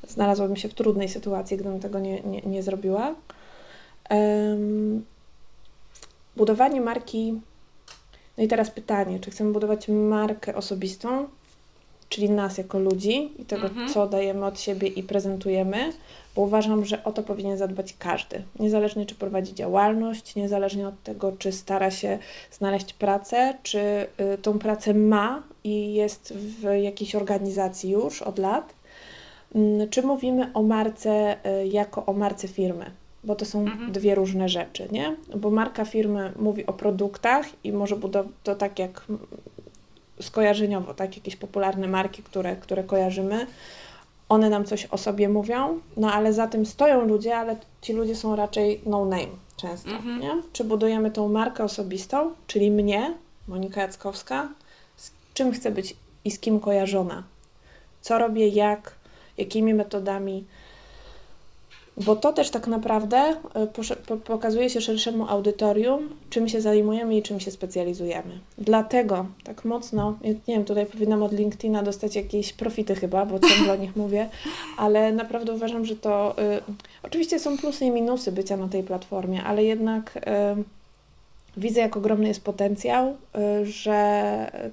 [0.08, 3.16] znalazłabym się w trudnej sytuacji, gdybym tego nie, nie, nie zrobiła.
[4.10, 5.06] Um,
[6.38, 7.42] budowanie marki.
[8.38, 11.28] No i teraz pytanie, czy chcemy budować markę osobistą,
[12.12, 13.90] czyli nas jako ludzi i tego, mhm.
[13.90, 15.94] co dajemy od siebie i prezentujemy,
[16.36, 18.42] bo uważam, że o to powinien zadbać każdy.
[18.60, 22.20] Niezależnie czy prowadzi działalność, niezależnie od tego, czy stara się
[22.52, 28.74] znaleźć pracę, czy y, tą pracę ma i jest w jakiejś organizacji już od lat,
[29.56, 32.86] y, czy mówimy o marce y, jako o marce firmy.
[33.24, 33.92] Bo to są mhm.
[33.92, 35.16] dwie różne rzeczy, nie?
[35.36, 39.06] Bo marka firmy mówi o produktach i może budować to tak jak
[40.22, 41.16] skojarzeniowo, tak?
[41.16, 43.48] Jakieś popularne marki, które, które kojarzymy,
[44.30, 48.16] one nam coś o sobie mówią, no ale za tym stoją ludzie, ale ci ludzie
[48.16, 50.20] są raczej no name często, mhm.
[50.20, 50.32] nie?
[50.54, 53.14] Czy budujemy tą markę osobistą, czyli mnie,
[53.48, 54.50] Monika Jackowska,
[54.96, 55.96] z czym chcę być
[56.26, 57.24] i z kim kojarzona,
[58.02, 58.96] co robię, jak,
[59.38, 60.46] jakimi metodami,
[61.98, 63.68] bo to też tak naprawdę e,
[64.26, 68.40] pokazuje się szerszemu audytorium, czym się zajmujemy i czym się specjalizujemy.
[68.58, 73.74] Dlatego tak mocno, nie wiem, tutaj powinnam od LinkedIna dostać jakieś profity chyba, bo ciągle
[73.74, 74.30] o nich mówię,
[74.78, 76.62] ale naprawdę uważam, że to y,
[77.04, 80.22] oczywiście są plusy i minusy bycia na tej platformie, ale jednak y,
[81.58, 83.10] widzę, jak ogromny jest potencjał,
[83.62, 84.72] y, że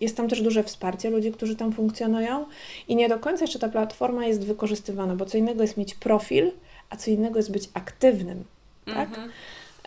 [0.00, 2.44] jest tam też duże wsparcie ludzi, którzy tam funkcjonują
[2.88, 6.52] i nie do końca jeszcze ta platforma jest wykorzystywana, bo co innego jest mieć profil,
[6.90, 8.44] a co innego jest być aktywnym,
[8.86, 9.08] tak?
[9.08, 9.30] Mhm.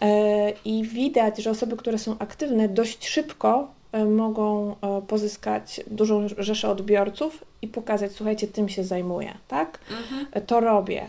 [0.01, 6.27] E, I widać, że osoby, które są aktywne, dość szybko e, mogą e, pozyskać dużą
[6.37, 9.79] rzeszę odbiorców i pokazać, słuchajcie, tym się zajmuję, tak?
[9.91, 10.45] Mhm.
[10.45, 11.07] To robię,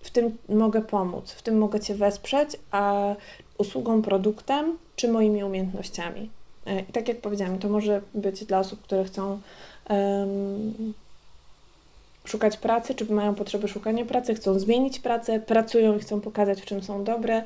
[0.00, 3.14] w tym mogę pomóc, w tym mogę Cię wesprzeć, a
[3.58, 6.30] usługą, produktem czy moimi umiejętnościami.
[6.66, 9.40] E, I tak jak powiedziałam, to może być dla osób, które chcą
[9.90, 10.94] um,
[12.24, 16.64] szukać pracy, czy mają potrzeby szukania pracy, chcą zmienić pracę, pracują i chcą pokazać, w
[16.64, 17.42] czym są dobre,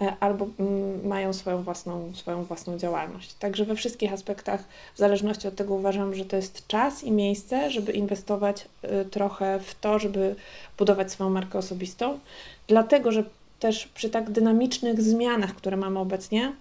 [0.00, 3.34] e, albo mm, mają swoją własną, swoją własną działalność.
[3.34, 4.64] Także we wszystkich aspektach,
[4.94, 9.60] w zależności od tego, uważam, że to jest czas i miejsce, żeby inwestować e, trochę
[9.60, 10.34] w to, żeby
[10.78, 12.18] budować swoją markę osobistą,
[12.66, 13.24] dlatego że
[13.60, 16.52] też przy tak dynamicznych zmianach, które mamy obecnie,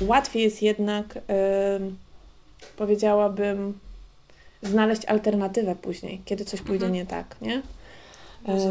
[0.00, 1.22] łatwiej jest jednak, yy,
[2.76, 3.78] powiedziałabym,
[4.62, 6.92] znaleźć alternatywę później, kiedy coś pójdzie mhm.
[6.92, 7.62] nie tak, nie?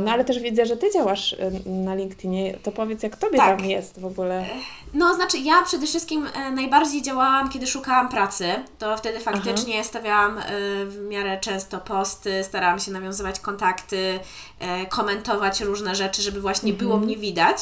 [0.06, 2.58] No ale też widzę, że Ty działasz na LinkedInie.
[2.64, 3.58] To powiedz, jak Tobie tak.
[3.58, 4.46] tam jest w ogóle?
[4.94, 8.46] No, znaczy ja przede wszystkim e, najbardziej działałam, kiedy szukałam pracy.
[8.80, 9.84] To wtedy faktycznie Aha.
[9.84, 10.42] stawiałam e,
[10.86, 14.20] w miarę często posty, starałam się nawiązywać kontakty,
[14.60, 16.88] e, komentować różne rzeczy, żeby właśnie mhm.
[16.88, 17.58] było mnie widać.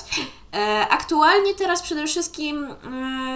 [0.90, 2.68] Aktualnie teraz przede wszystkim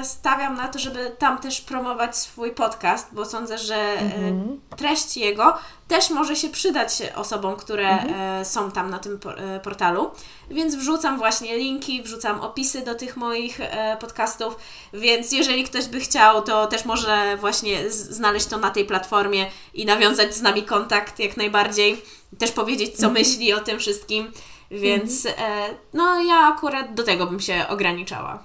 [0.03, 4.61] stawiam na to, żeby tam też promować swój podcast, bo sądzę, że mhm.
[4.77, 5.57] treść jego
[5.87, 8.45] też może się przydać osobom, które mhm.
[8.45, 9.19] są tam na tym
[9.63, 10.11] portalu.
[10.49, 13.59] Więc wrzucam właśnie linki, wrzucam opisy do tych moich
[13.99, 14.55] podcastów,
[14.93, 19.85] więc jeżeli ktoś by chciał, to też może właśnie znaleźć to na tej platformie i
[19.85, 22.01] nawiązać z nami kontakt jak najbardziej.
[22.37, 23.13] Też powiedzieć, co mhm.
[23.13, 24.31] myśli o tym wszystkim.
[24.71, 25.51] Więc mhm.
[25.51, 28.43] e, no ja akurat do tego bym się ograniczała,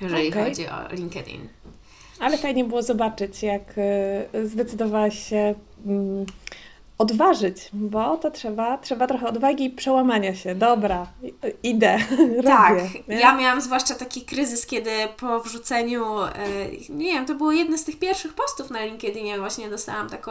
[0.00, 0.44] jeżeli okay.
[0.44, 1.48] chodzi o LinkedIn.
[2.20, 5.54] Ale fajnie było zobaczyć, jak e, zdecydowałaś się
[5.86, 6.26] mm,
[6.98, 10.54] odważyć, bo to trzeba, trzeba trochę odwagi i przełamania się.
[10.54, 11.06] Dobra,
[11.62, 11.98] idę.
[12.44, 16.32] Tak, robię, ja miałam zwłaszcza taki kryzys, kiedy po wrzuceniu, e,
[16.88, 20.30] nie wiem, to było jedne z tych pierwszych postów na LinkedInie, właśnie dostałam taką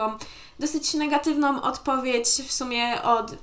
[0.58, 3.34] dosyć negatywną odpowiedź w sumie od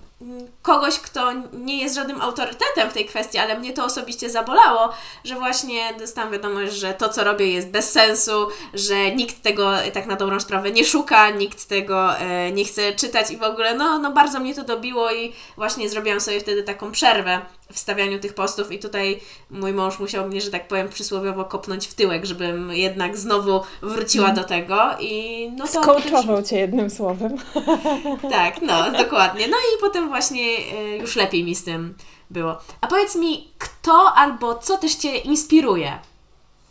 [0.61, 4.89] kogoś, kto nie jest żadnym autorytetem w tej kwestii, ale mnie to osobiście zabolało,
[5.23, 10.05] że właśnie dostałam wiadomość, że to, co robię jest bez sensu, że nikt tego tak
[10.05, 13.99] na dobrą sprawę nie szuka, nikt tego e, nie chce czytać i w ogóle, no,
[13.99, 17.41] no bardzo mnie to dobiło i właśnie zrobiłam sobie wtedy taką przerwę
[17.73, 19.19] w stawianiu tych postów i tutaj
[19.49, 24.25] mój mąż musiał mnie, że tak powiem, przysłowiowo kopnąć w tyłek, żebym jednak znowu wróciła
[24.25, 24.35] mm.
[24.35, 25.83] do tego i no to...
[25.83, 26.43] Skołczował.
[26.43, 27.37] Cię jednym słowem.
[28.31, 29.47] Tak, no, dokładnie.
[29.47, 31.95] No i potem właśnie e, już lepiej mi z tym
[32.29, 32.57] było.
[32.81, 35.99] A powiedz mi, kto albo co też Cię inspiruje?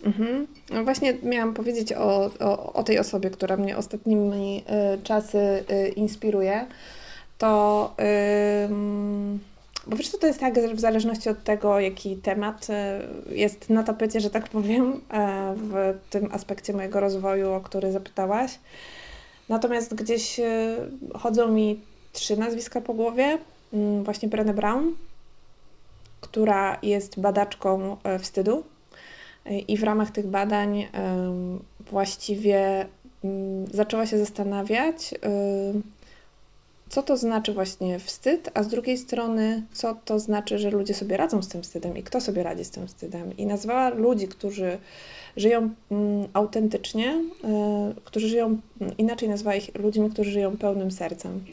[0.04, 0.46] Mhm.
[0.70, 5.88] No właśnie miałam powiedzieć o, o, o tej osobie, która mnie ostatnimi y, czasy y,
[5.88, 6.66] inspiruje.
[7.38, 7.94] To...
[8.00, 9.49] Y,
[9.90, 12.66] bo wiesz, to jest tak, że w zależności od tego, jaki temat
[13.30, 17.92] y, jest na tapecie, że tak powiem, e, w tym aspekcie mojego rozwoju, o który
[17.92, 18.58] zapytałaś.
[19.48, 20.76] Natomiast gdzieś y,
[21.14, 21.80] chodzą mi
[22.12, 23.38] trzy nazwiska po głowie.
[23.72, 24.94] Mm, właśnie Brené Brown,
[26.20, 28.64] która jest badaczką e, wstydu
[29.68, 30.88] i w ramach tych badań
[31.90, 32.86] właściwie
[33.24, 35.14] mm, zaczęła się zastanawiać,
[36.90, 41.16] co to znaczy właśnie wstyd, a z drugiej strony, co to znaczy, że ludzie sobie
[41.16, 43.36] radzą z tym wstydem i kto sobie radzi z tym wstydem.
[43.36, 44.78] I nazwała ludzi, którzy
[45.36, 47.24] żyją mm, autentycznie,
[47.94, 48.58] y, którzy żyją,
[48.98, 51.44] inaczej nazwała ich ludźmi, którzy żyją pełnym sercem.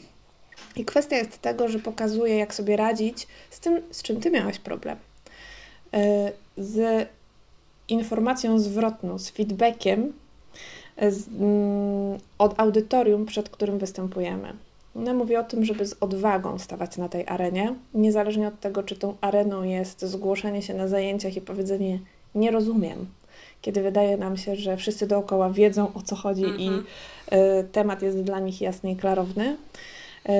[0.76, 4.58] I kwestia jest tego, że pokazuje, jak sobie radzić z tym, z czym ty miałaś
[4.58, 4.96] problem.
[5.94, 5.98] Y,
[6.56, 7.08] z
[7.88, 10.12] informacją zwrotną, z feedbackiem
[11.08, 14.67] z, mm, od audytorium, przed którym występujemy.
[14.98, 18.96] Ona mówi o tym, żeby z odwagą stawać na tej arenie, niezależnie od tego, czy
[18.96, 21.98] tą areną jest zgłoszenie się na zajęciach i powiedzenie
[22.34, 23.06] nie rozumiem,
[23.62, 28.22] kiedy wydaje nam się, że wszyscy dookoła wiedzą o co chodzi i y, temat jest
[28.22, 29.56] dla nich jasny i klarowny,
[30.28, 30.32] y,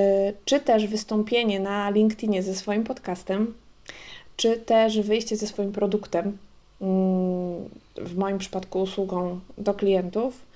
[0.44, 3.54] czy też wystąpienie na LinkedInie ze swoim podcastem,
[4.36, 6.34] czy też wyjście ze swoim produktem, y,
[8.04, 10.47] w moim przypadku usługą do klientów,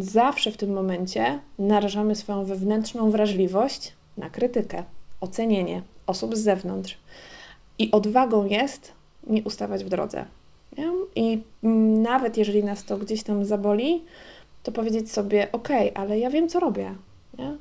[0.00, 4.84] zawsze w tym momencie narażamy swoją wewnętrzną wrażliwość na krytykę,
[5.20, 6.98] ocenienie osób z zewnątrz.
[7.78, 8.92] I odwagą jest
[9.26, 10.24] nie ustawać w drodze.
[10.78, 10.90] Nie?
[11.16, 11.42] I
[12.02, 14.04] nawet jeżeli nas to gdzieś tam zaboli,
[14.62, 16.94] to powiedzieć sobie: OK, ale ja wiem, co robię.
[17.38, 17.56] Nie?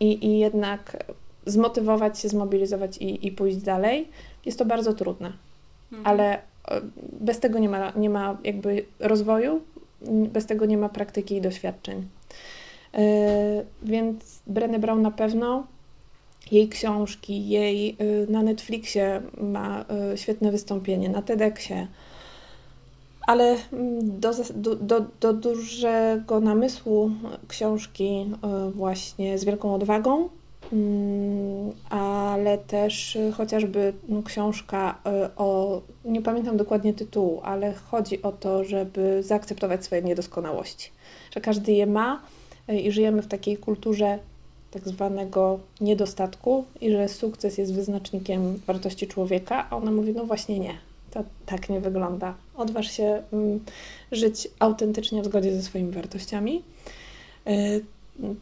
[0.00, 1.04] I, I jednak
[1.46, 4.08] zmotywować się, zmobilizować i, i pójść dalej.
[4.46, 5.32] Jest to bardzo trudne,
[5.92, 6.06] mhm.
[6.06, 6.40] ale e,
[7.20, 9.60] bez tego nie ma, nie ma jakby rozwoju,
[10.06, 12.08] bez tego nie ma praktyki i doświadczeń.
[12.94, 15.66] E, więc Brené Brown na pewno,
[16.52, 21.86] jej książki, jej e, na Netflixie ma e, świetne wystąpienie, na TEDxie,
[23.26, 27.10] ale mm, do, do, do dużego namysłu
[27.48, 28.30] książki
[28.74, 30.28] właśnie z wielką odwagą,
[31.90, 34.98] ale też chociażby no, książka
[35.36, 40.90] o, nie pamiętam dokładnie tytułu, ale chodzi o to, żeby zaakceptować swoje niedoskonałości,
[41.34, 42.22] że każdy je ma
[42.68, 44.18] i żyjemy w takiej kulturze
[44.70, 50.58] tak zwanego niedostatku i że sukces jest wyznacznikiem wartości człowieka, a ona mówi, no właśnie
[50.58, 50.74] nie,
[51.10, 52.34] to tak nie wygląda.
[52.56, 53.60] Odważ się mm,
[54.12, 56.62] żyć autentycznie w zgodzie ze swoimi wartościami.
[57.48, 57.84] Y,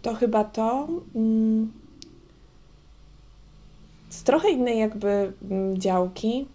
[0.02, 0.88] to chyba to.
[4.16, 6.46] Z trochę innej jakby mm, działki.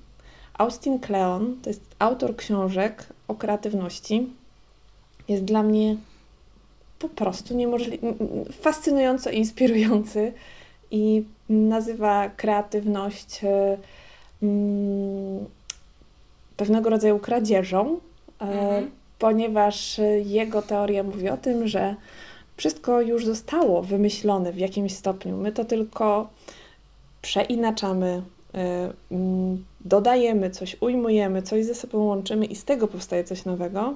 [0.54, 4.28] Austin Kleon to jest autor książek o kreatywności.
[5.28, 5.96] Jest dla mnie
[7.00, 8.14] po prostu niemożliwie,
[8.62, 10.34] fascynująco inspirujący
[10.92, 13.78] i nazywa kreatywność e,
[14.44, 15.46] mm,
[16.58, 18.00] pewnego rodzaju kradzieżą,
[18.40, 18.92] e, mhm.
[19.20, 21.96] ponieważ jego teoria mówi o tym, że
[22.58, 25.38] wszystko już zostało wymyślone w jakimś stopniu.
[25.38, 26.30] My to tylko
[27.22, 28.22] przeinaczamy,
[28.54, 33.96] e, mm, dodajemy coś, ujmujemy, coś ze sobą łączymy i z tego powstaje coś nowego.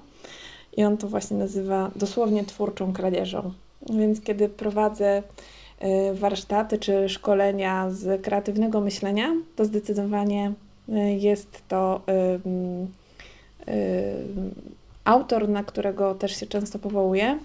[0.78, 3.54] I on to właśnie nazywa dosłownie twórczą kradzieżą.
[3.90, 5.24] Więc kiedy prowadzę
[5.80, 10.54] e, warsztaty czy szkolenia z kreatywnego myślenia, to zdecydowanie
[10.90, 12.02] e, jest to
[15.06, 17.40] autor, na którego też się często powołuję,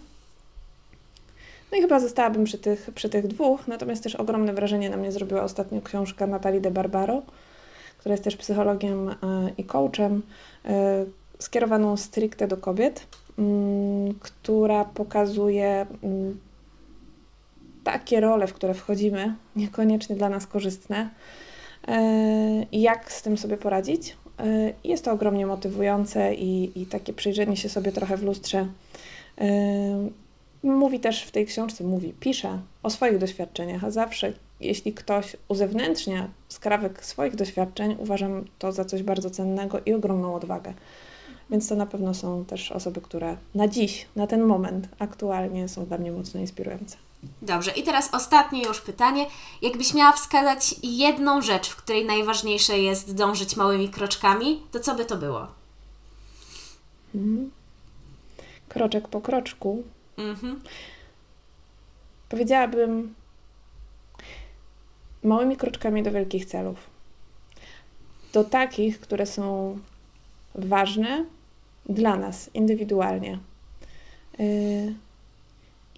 [1.72, 5.12] no i chyba zostałabym przy tych, przy tych dwóch, natomiast też ogromne wrażenie na mnie
[5.12, 7.22] zrobiła ostatnio książka Natalii de Barbaro,
[7.98, 9.14] która jest też psychologiem e,
[9.58, 10.22] i coachem,
[10.64, 11.04] e,
[11.38, 13.06] skierowaną stricte do kobiet,
[13.38, 16.40] mm, która pokazuje mm,
[17.84, 21.10] takie role, w które wchodzimy, niekoniecznie dla nas korzystne,
[21.88, 24.16] e, i jak z tym sobie poradzić.
[24.84, 28.66] Jest to ogromnie motywujące i, i takie przyjrzenie się sobie trochę w lustrze
[30.62, 36.28] Mówi też w tej książce, mówi, pisze o swoich doświadczeniach, a zawsze, jeśli ktoś uzewnętrznia
[36.48, 40.74] skrawek swoich doświadczeń, uważam to za coś bardzo cennego i ogromną odwagę.
[41.50, 45.86] Więc to na pewno są też osoby, które na dziś, na ten moment, aktualnie są
[45.86, 46.96] dla mnie mocno inspirujące.
[47.42, 49.26] Dobrze, i teraz ostatnie już pytanie.
[49.62, 55.04] Jakbyś miała wskazać jedną rzecz, w której najważniejsze jest dążyć małymi kroczkami, to co by
[55.04, 55.46] to było?
[57.12, 57.50] Hmm.
[58.68, 59.82] Kroczek po kroczku
[60.20, 60.60] Mhm.
[62.28, 63.14] Powiedziałabym
[65.22, 66.90] małymi kroczkami do wielkich celów.
[68.32, 69.78] Do takich, które są
[70.54, 71.24] ważne
[71.86, 73.38] dla nas indywidualnie.
[74.38, 74.94] Yy,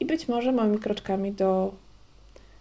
[0.00, 1.74] I być może małymi kroczkami do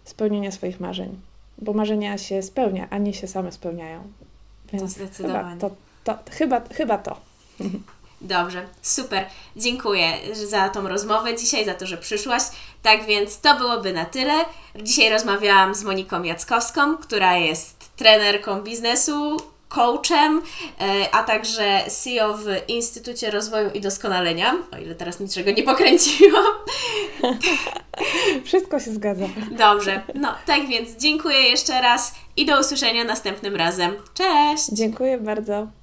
[0.04, 1.20] spełnienia swoich marzeń.
[1.58, 4.02] bo marzenia się spełnia, a nie się same spełniają.
[4.72, 5.54] Więc to zdecydowanie.
[5.54, 7.20] Chyba to, to, chyba, chyba to.
[8.22, 9.24] Dobrze, super.
[9.56, 12.42] Dziękuję za tą rozmowę dzisiaj, za to, że przyszłaś.
[12.82, 14.34] Tak więc to byłoby na tyle.
[14.82, 19.36] Dzisiaj rozmawiałam z Moniką Jackowską, która jest trenerką biznesu,
[19.68, 20.42] coachem,
[20.80, 26.44] e, a także CEO w Instytucie Rozwoju i Doskonalenia, o ile teraz niczego nie pokręciłam.
[28.44, 29.24] Wszystko się zgadza.
[29.50, 33.94] Dobrze, no tak więc dziękuję jeszcze raz i do usłyszenia następnym razem.
[34.14, 34.68] Cześć!
[34.72, 35.81] Dziękuję bardzo.